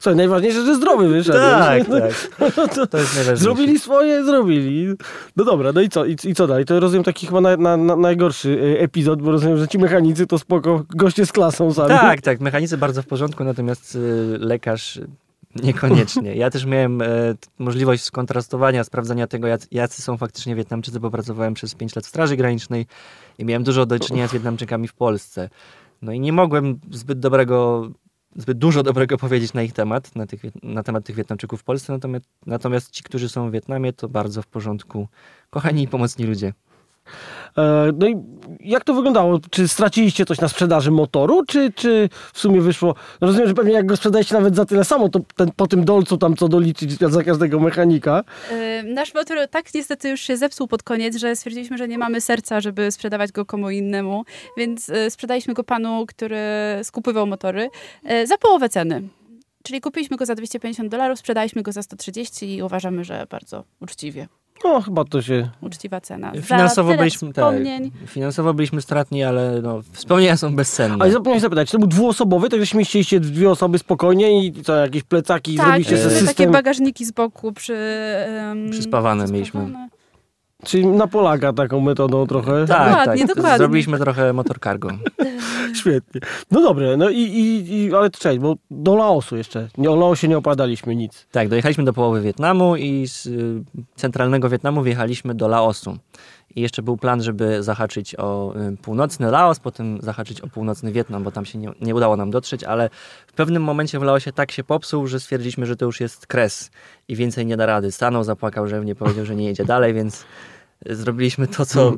Słuchaj, 0.00 0.16
najważniejsze, 0.16 0.64
że 0.64 0.74
zdrowy 0.74 1.08
wyszedł. 1.08 1.38
Tak, 1.38 1.88
no, 1.88 2.00
tak. 2.00 2.74
To, 2.74 2.86
to 2.86 2.98
jest 2.98 3.14
najważniejsze. 3.14 3.36
Zrobili 3.36 3.78
swoje, 3.78 4.24
zrobili. 4.24 4.86
No 5.36 5.44
dobra, 5.44 5.72
no 5.72 5.80
i 5.80 5.88
co, 5.88 6.04
i, 6.04 6.16
i 6.24 6.34
co 6.34 6.46
dalej? 6.46 6.64
To 6.64 6.80
rozumiem 6.80 7.04
taki 7.04 7.26
chyba 7.26 7.40
na, 7.40 7.56
na, 7.56 7.76
na 7.76 7.96
najgorszy 7.96 8.48
y, 8.48 8.78
epizod, 8.78 9.22
bo 9.22 9.30
rozumiem, 9.30 9.58
że 9.58 9.68
ci 9.68 9.78
mechanicy 9.78 10.26
to 10.26 10.38
spoko, 10.38 10.84
goście 10.90 11.26
z 11.26 11.32
klasą 11.32 11.72
sami. 11.72 11.88
Tak, 11.88 12.20
tak, 12.20 12.40
mechanicy 12.40 12.78
bardzo 12.78 13.02
w 13.02 13.06
porządku, 13.06 13.44
natomiast 13.44 13.94
y, 13.94 13.98
lekarz 14.38 15.00
Niekoniecznie. 15.56 16.34
Ja 16.34 16.50
też 16.50 16.66
miałem 16.66 17.02
e, 17.02 17.06
możliwość 17.58 18.04
skontrastowania, 18.04 18.84
sprawdzenia 18.84 19.26
tego, 19.26 19.48
jacy 19.70 20.02
są 20.02 20.16
faktycznie 20.16 20.54
Wietnamczycy, 20.54 21.00
bo 21.00 21.10
pracowałem 21.10 21.54
przez 21.54 21.74
5 21.74 21.96
lat 21.96 22.04
w 22.04 22.08
Straży 22.08 22.36
Granicznej 22.36 22.86
i 23.38 23.44
miałem 23.44 23.64
dużo 23.64 23.86
do 23.86 23.98
czynienia 23.98 24.28
z 24.28 24.32
Wietnamczykami 24.32 24.88
w 24.88 24.94
Polsce. 24.94 25.48
No 26.02 26.12
i 26.12 26.20
nie 26.20 26.32
mogłem 26.32 26.80
zbyt 26.90 27.20
dobrego, 27.20 27.88
zbyt 28.36 28.58
dużo 28.58 28.82
dobrego 28.82 29.18
powiedzieć 29.18 29.52
na 29.52 29.62
ich 29.62 29.72
temat, 29.72 30.16
na, 30.16 30.26
tych, 30.26 30.42
na 30.62 30.82
temat 30.82 31.04
tych 31.04 31.16
Wietnamczyków 31.16 31.60
w 31.60 31.64
Polsce, 31.64 31.92
natomiast, 31.92 32.26
natomiast 32.46 32.90
ci, 32.90 33.02
którzy 33.02 33.28
są 33.28 33.48
w 33.48 33.52
Wietnamie, 33.52 33.92
to 33.92 34.08
bardzo 34.08 34.42
w 34.42 34.46
porządku. 34.46 35.08
Kochani 35.50 35.82
i 35.82 35.88
pomocni 35.88 36.24
ludzie. 36.24 36.52
E, 37.58 37.92
no 37.98 38.08
i 38.08 38.16
jak 38.60 38.84
to 38.84 38.94
wyglądało? 38.94 39.40
Czy 39.50 39.68
straciliście 39.68 40.24
coś 40.24 40.40
na 40.40 40.48
sprzedaży 40.48 40.90
motoru, 40.90 41.44
czy, 41.46 41.72
czy 41.72 42.08
w 42.32 42.38
sumie 42.38 42.60
wyszło? 42.60 42.94
No 43.20 43.26
rozumiem, 43.26 43.48
że 43.48 43.54
pewnie 43.54 43.72
jak 43.72 43.86
go 43.86 43.96
sprzedajecie 43.96 44.34
nawet 44.34 44.56
za 44.56 44.64
tyle 44.64 44.84
samo, 44.84 45.08
to 45.08 45.20
ten, 45.36 45.50
po 45.56 45.66
tym 45.66 45.84
dolcu 45.84 46.18
tam 46.18 46.36
co 46.36 46.48
doliczyć 46.48 46.98
za 46.98 47.22
każdego 47.22 47.60
mechanika. 47.60 48.24
Yy, 48.50 48.92
nasz 48.94 49.14
motor 49.14 49.48
tak 49.50 49.74
niestety 49.74 50.08
już 50.08 50.20
się 50.20 50.36
zepsuł 50.36 50.68
pod 50.68 50.82
koniec, 50.82 51.16
że 51.16 51.36
stwierdziliśmy, 51.36 51.78
że 51.78 51.88
nie 51.88 51.98
mamy 51.98 52.20
serca, 52.20 52.60
żeby 52.60 52.90
sprzedawać 52.90 53.32
go 53.32 53.44
komu 53.46 53.70
innemu, 53.70 54.24
więc 54.56 54.88
yy, 54.88 55.10
sprzedaliśmy 55.10 55.54
go 55.54 55.64
panu, 55.64 56.06
który 56.06 56.40
skupywał 56.82 57.26
motory 57.26 57.68
za 58.24 58.38
połowę 58.38 58.68
ceny. 58.68 59.02
Czyli 59.62 59.80
kupiliśmy 59.80 60.16
go 60.16 60.26
za 60.26 60.34
250 60.34 60.90
dolarów, 60.90 61.18
sprzedaliśmy 61.18 61.62
go 61.62 61.72
za 61.72 61.82
130 61.82 62.56
i 62.56 62.62
uważamy, 62.62 63.04
że 63.04 63.26
bardzo 63.30 63.64
uczciwie. 63.80 64.28
No, 64.64 64.80
chyba 64.80 65.04
to 65.04 65.22
się... 65.22 65.48
Uczciwa 65.60 66.00
cena. 66.00 66.32
Finansowo 66.42 66.96
byliśmy, 66.96 67.32
tak, 67.32 67.44
wspomnień. 67.44 67.90
finansowo 68.06 68.54
byliśmy 68.54 68.82
stratni, 68.82 69.24
ale 69.24 69.60
no, 69.62 69.80
wspomnienia 69.92 70.36
są 70.36 70.56
bezcenne. 70.56 70.96
Ale 71.00 71.10
zapomniałem 71.12 71.40
zapytać, 71.40 71.68
czy 71.68 71.72
to 71.72 71.78
był 71.78 71.88
dwuosobowy, 71.88 72.48
tak 72.48 72.60
że 72.60 72.66
śmieściliście 72.66 73.20
dwie 73.20 73.50
osoby 73.50 73.78
spokojnie 73.78 74.46
i 74.46 74.52
co, 74.52 74.76
jakieś 74.76 75.02
plecaki 75.02 75.56
Tak, 75.56 75.64
zrobiliście 75.66 75.94
mieliśmy 75.94 76.10
sobie 76.10 76.20
takie 76.20 76.28
system? 76.28 76.52
bagażniki 76.52 77.04
z 77.04 77.12
boku 77.12 77.52
przy... 77.52 77.76
Um, 78.48 78.70
Przyspawane 78.70 79.26
mieliśmy. 79.26 79.72
Czyli 80.64 80.86
na 80.86 81.06
Polaka 81.06 81.52
taką 81.52 81.80
metodą 81.80 82.26
trochę? 82.26 82.66
tak, 82.66 82.88
Dokładnie, 82.88 83.26
tak. 83.26 83.36
dokładnie. 83.36 83.58
Zrobiliśmy 83.58 83.98
trochę 83.98 84.32
motor 84.32 84.60
cargo. 84.60 84.88
Świetnie. 85.80 86.20
No 86.50 86.60
dobre, 86.60 86.96
no 86.96 87.10
i, 87.10 87.18
i, 87.18 87.74
i 87.74 87.94
ale 87.94 88.10
cześć, 88.10 88.38
bo 88.38 88.56
do 88.70 88.96
Laosu 88.96 89.36
jeszcze. 89.36 89.68
Nie, 89.78 89.90
o 89.90 89.96
Laosie 89.96 90.28
nie 90.28 90.38
opadaliśmy 90.38 90.96
nic. 90.96 91.26
Tak, 91.30 91.48
dojechaliśmy 91.48 91.84
do 91.84 91.92
połowy 91.92 92.20
Wietnamu 92.20 92.76
i 92.76 93.08
z 93.08 93.26
y, 93.26 93.64
centralnego 93.96 94.48
Wietnamu 94.48 94.82
wjechaliśmy 94.82 95.34
do 95.34 95.48
Laosu. 95.48 95.96
I 96.56 96.60
jeszcze 96.60 96.82
był 96.82 96.96
plan, 96.96 97.22
żeby 97.22 97.62
zahaczyć 97.62 98.14
o 98.18 98.54
y, 98.72 98.76
północny 98.76 99.30
Laos, 99.30 99.60
potem 99.60 99.98
zahaczyć 100.02 100.40
o 100.40 100.46
północny 100.46 100.92
Wietnam, 100.92 101.22
bo 101.22 101.30
tam 101.30 101.44
się 101.44 101.58
nie, 101.58 101.70
nie 101.80 101.94
udało 101.94 102.16
nam 102.16 102.30
dotrzeć, 102.30 102.64
ale 102.64 102.90
w 103.26 103.32
pewnym 103.32 103.62
momencie 103.62 103.98
w 103.98 104.02
Laosie 104.02 104.32
tak 104.32 104.52
się 104.52 104.64
popsuł, 104.64 105.06
że 105.06 105.20
stwierdziliśmy, 105.20 105.66
że 105.66 105.76
to 105.76 105.84
już 105.84 106.00
jest 106.00 106.26
kres 106.26 106.70
i 107.08 107.16
więcej 107.16 107.46
nie 107.46 107.56
da 107.56 107.66
rady. 107.66 107.92
Stanął, 107.92 108.24
zapłakał, 108.24 108.68
że 108.68 108.84
nie 108.84 108.94
powiedział, 108.94 109.24
że 109.24 109.36
nie 109.36 109.44
jedzie 109.44 109.64
dalej, 109.64 109.94
więc 109.94 110.24
zrobiliśmy 110.90 111.46
to, 111.46 111.66
co 111.66 111.96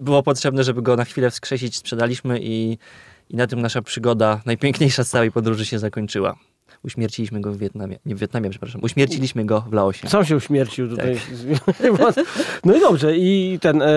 było 0.00 0.22
potrzebne, 0.22 0.64
żeby 0.64 0.82
go 0.82 0.96
na 0.96 1.04
chwilę 1.04 1.30
wskrzesić, 1.30 1.76
sprzedaliśmy 1.76 2.40
i, 2.42 2.78
i 3.30 3.36
na 3.36 3.46
tym 3.46 3.60
nasza 3.60 3.82
przygoda, 3.82 4.40
najpiękniejsza 4.46 5.04
z 5.04 5.10
całej 5.10 5.32
podróży 5.32 5.66
się 5.66 5.78
zakończyła. 5.78 6.36
Uśmierciliśmy 6.84 7.40
go 7.40 7.52
w 7.52 7.58
Wietnamie, 7.58 7.98
nie 8.06 8.14
w 8.14 8.18
Wietnamie, 8.18 8.50
przepraszam, 8.50 8.82
uśmierciliśmy 8.82 9.44
go 9.44 9.60
w 9.60 9.72
Laosie. 9.72 10.08
Sam 10.08 10.24
się 10.24 10.36
uśmiercił 10.36 10.88
tutaj. 10.88 11.16
Tak. 11.78 12.24
no 12.64 12.76
i 12.76 12.80
dobrze, 12.80 13.16
i 13.16 13.58
ten, 13.60 13.82
e, 13.82 13.88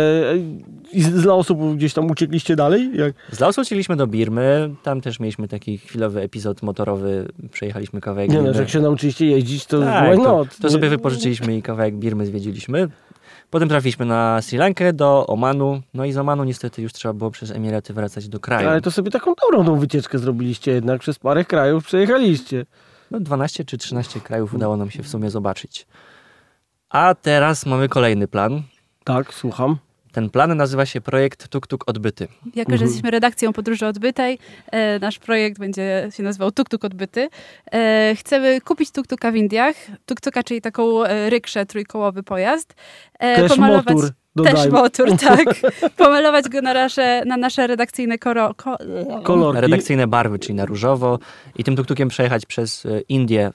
i 0.94 1.04
z 1.04 1.26
Laosu 1.26 1.56
gdzieś 1.76 1.94
tam 1.94 2.12
uciekliście 2.12 2.56
dalej? 2.56 2.92
Jak? 2.94 3.14
Z 3.32 3.40
Laosu 3.40 3.62
uciekliśmy 3.62 3.96
do 3.96 4.08
Birmy, 4.08 4.76
tam 4.84 5.02
też 5.02 5.20
mieliśmy 5.20 5.48
taki 5.48 5.78
chwilowy 5.78 6.22
epizod 6.22 6.64
motorowy, 6.64 7.28
przejechaliśmy 7.52 8.02
kawałek 8.02 8.32
Nie 8.32 8.42
no, 8.42 8.54
że 8.54 8.60
jak 8.60 8.70
się 8.70 8.80
nauczyliście 8.80 9.26
jeździć, 9.26 9.66
to 9.66 9.80
tak, 9.80 10.14
why 10.14 10.24
to, 10.24 10.38
not? 10.38 10.58
to 10.58 10.70
sobie 10.70 10.90
wypożyczyliśmy 10.90 11.58
i 11.58 11.62
kawałek 11.62 11.96
Birmy 11.96 12.26
zwiedziliśmy. 12.26 12.90
Potem 13.54 13.70
trafiliśmy 13.70 14.06
na 14.06 14.42
Sri 14.42 14.58
Lankę, 14.58 14.94
do 14.94 15.28
Omanu, 15.28 15.82
no 15.94 16.06
i 16.06 16.12
z 16.12 16.18
Omanu 16.18 16.44
niestety 16.44 16.82
już 16.82 16.94
trzeba 16.94 17.14
było 17.14 17.32
przez 17.32 17.52
Emiraty 17.52 17.94
wracać 17.94 18.30
do 18.30 18.40
kraju. 18.40 18.70
Ale 18.70 18.82
to 18.82 18.92
sobie 18.92 19.12
taką 19.12 19.34
dobrą 19.42 19.66
tą 19.66 19.80
wycieczkę 19.80 20.20
zrobiliście 20.20 20.72
jednak, 20.72 21.02
przez 21.02 21.20
parę 21.20 21.46
krajów 21.46 21.86
przejechaliście. 21.86 22.66
No 23.12 23.20
12 23.20 23.66
czy 23.66 23.78
13 23.78 24.20
krajów 24.22 24.54
udało 24.54 24.78
nam 24.78 24.92
się 24.92 25.04
w 25.04 25.08
sumie 25.08 25.30
zobaczyć. 25.30 25.88
A 26.90 27.16
teraz 27.22 27.66
mamy 27.66 27.90
kolejny 27.90 28.28
plan. 28.28 28.62
Tak, 29.04 29.34
słucham. 29.34 29.78
Ten 30.14 30.30
plan 30.30 30.58
nazywa 30.58 30.86
się 30.86 31.02
projekt 31.02 31.48
Tuk 31.48 31.68
Tuk 31.68 31.84
Odbyty. 31.88 32.28
Jako, 32.46 32.60
Mhm. 32.72 32.78
że 32.78 32.86
jesteśmy 32.86 33.12
redakcją 33.12 33.54
Podróży 33.54 33.86
Odbytej, 33.88 34.40
e, 34.72 35.00
nasz 35.00 35.20
projekt 35.20 35.60
będzie 35.60 36.10
się 36.16 36.24
nazywał 36.24 36.52
Tuk 36.52 36.70
Tuk 36.70 36.86
Odbyty. 36.86 37.30
E, 37.74 38.16
chcemy 38.20 38.62
kupić 38.62 38.90
tuk-tuka 38.92 39.32
w 39.32 39.36
Indiach. 39.36 39.76
Tuk-tuka, 40.06 40.44
czyli 40.44 40.62
taką 40.62 41.04
e, 41.04 41.30
rykszę, 41.30 41.66
trójkołowy 41.66 42.24
pojazd. 42.24 42.74
E, 43.20 43.36
Też 43.36 43.52
pomalować- 43.52 43.96
motor 43.96 44.10
Też 44.10 44.54
dodajmy. 44.54 44.72
motor, 44.72 45.18
tak. 45.18 45.46
Pomalować 45.98 46.50
go 46.50 46.62
na 46.62 46.74
nasze, 46.74 47.24
na 47.26 47.38
nasze 47.38 47.68
redakcyjne 47.68 48.18
koro, 48.18 48.54
ko, 48.54 48.78
Kolorki. 49.24 49.62
redakcyjne 49.62 50.08
barwy, 50.08 50.40
czyli 50.40 50.54
na 50.56 50.66
różowo 50.66 51.20
i 51.58 51.64
tym 51.64 51.76
tuktukiem 51.76 52.10
przejechać 52.10 52.46
przez 52.46 52.86
e, 52.86 53.02
Indie 53.02 53.52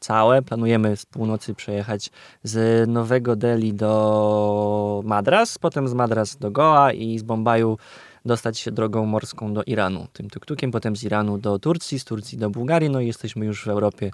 całe. 0.00 0.42
Planujemy 0.42 0.96
z 0.96 1.06
północy 1.06 1.54
przejechać 1.54 2.10
z 2.42 2.88
Nowego 2.88 3.36
Delhi 3.36 3.74
do 3.74 5.02
Madras, 5.04 5.58
potem 5.58 5.88
z 5.88 5.94
Madras 5.94 6.36
do 6.36 6.50
Goa 6.50 6.92
i 6.92 7.18
z 7.18 7.22
Bombaju 7.22 7.78
dostać 8.24 8.58
się 8.58 8.70
drogą 8.70 9.06
morską 9.06 9.54
do 9.54 9.62
Iranu 9.62 10.06
tym 10.12 10.30
tuktukiem, 10.30 10.70
potem 10.70 10.96
z 10.96 11.04
Iranu 11.04 11.38
do 11.38 11.58
Turcji, 11.58 11.98
z 11.98 12.04
Turcji 12.04 12.38
do 12.38 12.50
Bułgarii, 12.50 12.90
no 12.90 13.00
i 13.00 13.06
jesteśmy 13.06 13.46
już 13.46 13.64
w 13.64 13.68
Europie. 13.68 14.10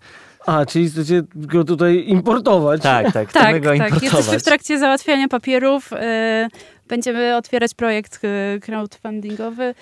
A, 0.46 0.66
czyli 0.66 0.90
chcecie 0.90 1.22
go 1.34 1.64
tutaj 1.64 2.04
importować? 2.08 2.82
Tak, 2.82 3.12
tak, 3.12 3.28
chcemy 3.28 3.44
Tak, 3.44 3.62
go 3.62 3.68
tak. 3.68 3.78
importować. 3.78 4.02
Jesteśmy 4.02 4.38
w 4.38 4.42
trakcie 4.42 4.78
załatwiania 4.78 5.28
papierów. 5.28 5.92
E, 5.92 6.48
będziemy 6.88 7.36
otwierać 7.36 7.74
projekt 7.74 8.20
e, 8.24 8.60
crowdfundingowy. 8.60 9.74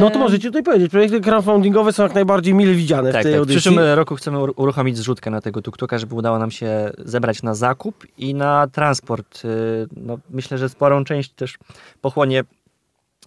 No 0.00 0.10
to 0.10 0.18
możecie 0.18 0.48
tutaj 0.48 0.62
powiedzieć, 0.62 0.90
projekty 0.90 1.20
crowdfundingowe 1.20 1.92
są 1.92 2.02
jak 2.02 2.14
najbardziej 2.14 2.54
mile 2.54 2.74
widziane 2.74 3.12
Tak, 3.12 3.20
w 3.20 3.24
tej 3.24 3.34
tak. 3.34 3.42
W 3.42 3.46
przyszłym 3.46 3.78
roku 3.78 4.16
chcemy 4.16 4.38
ur- 4.42 4.52
uruchomić 4.56 4.96
zrzutkę 4.98 5.30
na 5.30 5.40
tego 5.40 5.62
tuktuka, 5.62 5.98
żeby 5.98 6.14
udało 6.14 6.38
nam 6.38 6.50
się 6.50 6.90
zebrać 6.98 7.42
na 7.42 7.54
zakup 7.54 8.06
i 8.18 8.34
na 8.34 8.66
transport. 8.68 9.44
Yy, 9.44 9.50
No, 9.96 10.18
myślę, 10.30 10.58
że 10.58 10.68
sporą 10.68 11.04
część 11.04 11.30
też 11.30 11.58
pochłonie 12.00 12.44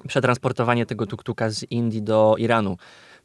przetransportowanie 0.08 0.86
tego 0.86 1.06
tuktuka 1.06 1.50
z 1.50 1.64
Indii 1.72 2.02
do 2.02 2.36
Iranu, 2.38 2.78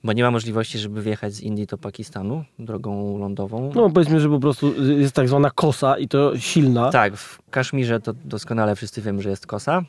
bo 0.05 0.13
nie 0.13 0.23
ma 0.23 0.31
możliwości, 0.31 0.79
żeby 0.79 1.03
wjechać 1.03 1.35
z 1.35 1.41
Indii 1.41 1.67
do 1.67 1.79
Pakistanu 1.79 2.45
drogą 2.59 3.19
lądową. 3.19 3.73
No 3.75 3.91
powiedzmy, 3.91 4.21
że 4.21 4.29
po 4.29 4.41
prostu 4.41 4.75
jest 4.99 5.15
tak 5.15 5.29
zwana 5.29 5.51
kosa 5.51 5.99
i 5.99 6.09
to 6.09 6.39
silna. 6.39 6.91
Tak, 6.91 7.17
w 7.17 7.39
Kaszmirze 7.51 8.01
to 8.01 8.13
doskonale 8.25 8.77
wszyscy 8.77 9.03
wiemy, 9.03 9.23
że 9.23 9.31
jest 9.31 9.47
kosa. 9.47 9.83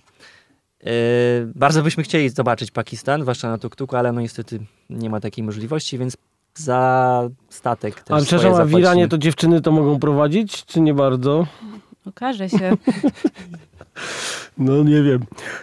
Yy, 0.85 0.91
bardzo 1.55 1.83
byśmy 1.83 2.03
chcieli 2.03 2.29
zobaczyć 2.29 2.71
Pakistan, 2.71 3.21
zwłaszcza 3.21 3.49
na 3.49 3.57
tuktuku, 3.57 3.95
ale 3.95 4.11
no 4.11 4.21
niestety 4.21 4.59
nie 4.89 5.09
ma 5.09 5.19
takiej 5.19 5.43
możliwości, 5.43 5.97
więc 5.97 6.17
za 6.55 7.29
statek 7.49 8.03
też 8.03 8.23
A 8.23 8.25
przepraszam, 8.25 8.61
a 8.61 8.65
w. 8.65 8.79
Iranie 8.79 9.07
to 9.07 9.17
dziewczyny 9.17 9.61
to 9.61 9.71
mogą 9.71 9.99
prowadzić, 9.99 10.65
czy 10.65 10.81
nie 10.81 10.93
bardzo? 10.93 11.47
Okaże 12.05 12.49
się. 12.49 12.77
No 14.57 14.83
nie 14.83 15.03
wiem. 15.03 15.19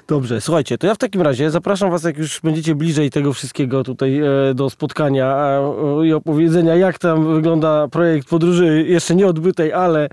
Dobrze, 0.09 0.41
słuchajcie, 0.41 0.79
to 0.79 0.87
ja 0.87 0.95
w 0.95 0.99
takim 0.99 1.23
razie 1.23 1.51
zapraszam 1.51 1.91
was, 1.91 2.05
jak 2.05 2.19
już 2.19 2.41
będziecie 2.41 2.75
bliżej 2.75 3.11
tego 3.11 3.33
wszystkiego 3.33 3.85
tutaj 3.85 4.21
e, 4.21 4.55
do 4.55 4.71
spotkania 4.71 5.37
e, 5.37 6.07
i 6.07 6.13
opowiedzenia, 6.13 6.77
jak 6.77 6.99
tam 6.99 7.35
wygląda 7.35 7.89
projekt 7.89 8.29
podróży 8.29 8.85
jeszcze 8.89 9.15
nie 9.15 9.27
odbytej, 9.27 9.73
ale 9.73 10.09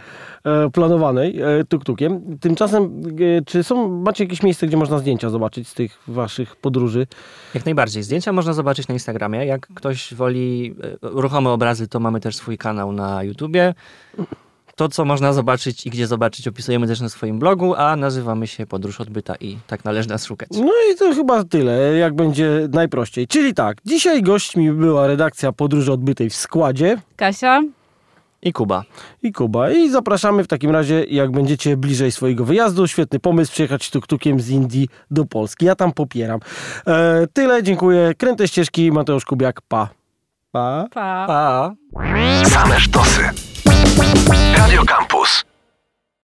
e, 0.46 0.70
planowanej 0.70 1.42
e, 1.42 1.64
tuk-tukiem. 1.64 2.38
Tymczasem, 2.40 3.02
e, 3.38 3.42
czy 3.46 3.64
są, 3.64 4.02
macie 4.02 4.24
jakieś 4.24 4.44
miejsce, 4.44 4.68
gdzie 4.68 4.78
można 4.78 5.00
zdjęcia 5.00 5.30
zobaczyć 5.30 5.68
z 5.68 5.74
tych 5.74 6.00
waszych 6.08 6.56
podróży? 6.56 7.08
Jak 7.54 7.66
najbardziej. 7.66 8.04
Zdjęcia 8.04 8.34
można 8.34 8.54
zobaczyć 8.54 8.88
na 8.88 8.94
Instagramie. 8.94 9.46
Jak 9.46 9.68
ktoś 9.68 10.14
woli 10.14 10.76
e, 10.84 10.98
ruchome 11.02 11.50
obrazy, 11.50 11.88
to 11.88 12.00
mamy 12.00 12.20
też 12.20 12.36
swój 12.36 12.58
kanał 12.58 12.92
na 12.92 13.24
YouTubie. 13.24 13.74
To, 14.80 14.90
co 14.90 15.06
można 15.06 15.34
zobaczyć 15.34 15.86
i 15.86 15.90
gdzie 15.90 16.08
zobaczyć, 16.08 16.48
opisujemy 16.48 16.88
też 16.88 17.02
na 17.02 17.10
swoim 17.10 17.40
blogu, 17.40 17.76
a 17.76 17.96
nazywamy 17.96 18.48
się 18.48 18.66
Podróż 18.66 19.02
Odbyta 19.02 19.36
i 19.36 19.58
tak 19.68 19.86
należy 19.86 20.10
nas 20.10 20.26
szukać. 20.26 20.50
No 20.52 20.72
i 20.94 20.96
to 20.98 21.14
chyba 21.14 21.44
tyle, 21.44 21.98
jak 21.98 22.16
będzie 22.16 22.68
najprościej. 22.72 23.28
Czyli 23.28 23.54
tak, 23.54 23.78
dzisiaj 23.86 24.24
gośćmi 24.24 24.72
była 24.72 25.08
redakcja 25.08 25.52
Podróży 25.52 25.92
Odbytej 25.92 26.30
w 26.30 26.36
składzie. 26.36 26.98
Kasia, 27.16 27.62
I 28.42 28.54
Kuba. 28.54 28.84
i 29.24 29.32
Kuba. 29.34 29.72
I 29.72 29.90
zapraszamy 29.90 30.44
w 30.44 30.48
takim 30.48 30.72
razie, 30.72 31.04
jak 31.04 31.32
będziecie 31.32 31.78
bliżej 31.78 32.12
swojego 32.12 32.46
wyjazdu. 32.46 32.88
Świetny 32.88 33.20
pomysł, 33.20 33.52
przyjechać 33.52 33.90
tuk-tukiem 33.90 34.40
z 34.40 34.50
Indii 34.50 34.88
do 35.12 35.26
Polski. 35.26 35.66
Ja 35.66 35.76
tam 35.76 35.92
popieram. 35.92 36.40
E, 36.88 37.28
tyle, 37.34 37.64
dziękuję. 37.64 38.14
Kręte 38.18 38.48
ścieżki, 38.48 38.92
Mateusz 38.92 39.26
Kubiak, 39.26 39.62
pa. 39.62 39.90
Pa. 40.52 40.88
pa. 40.94 41.26
Pa! 41.28 41.74
Same 42.46 42.80
sztosy. 42.80 43.49
Radio 44.60 44.84
Campus. 44.84 45.09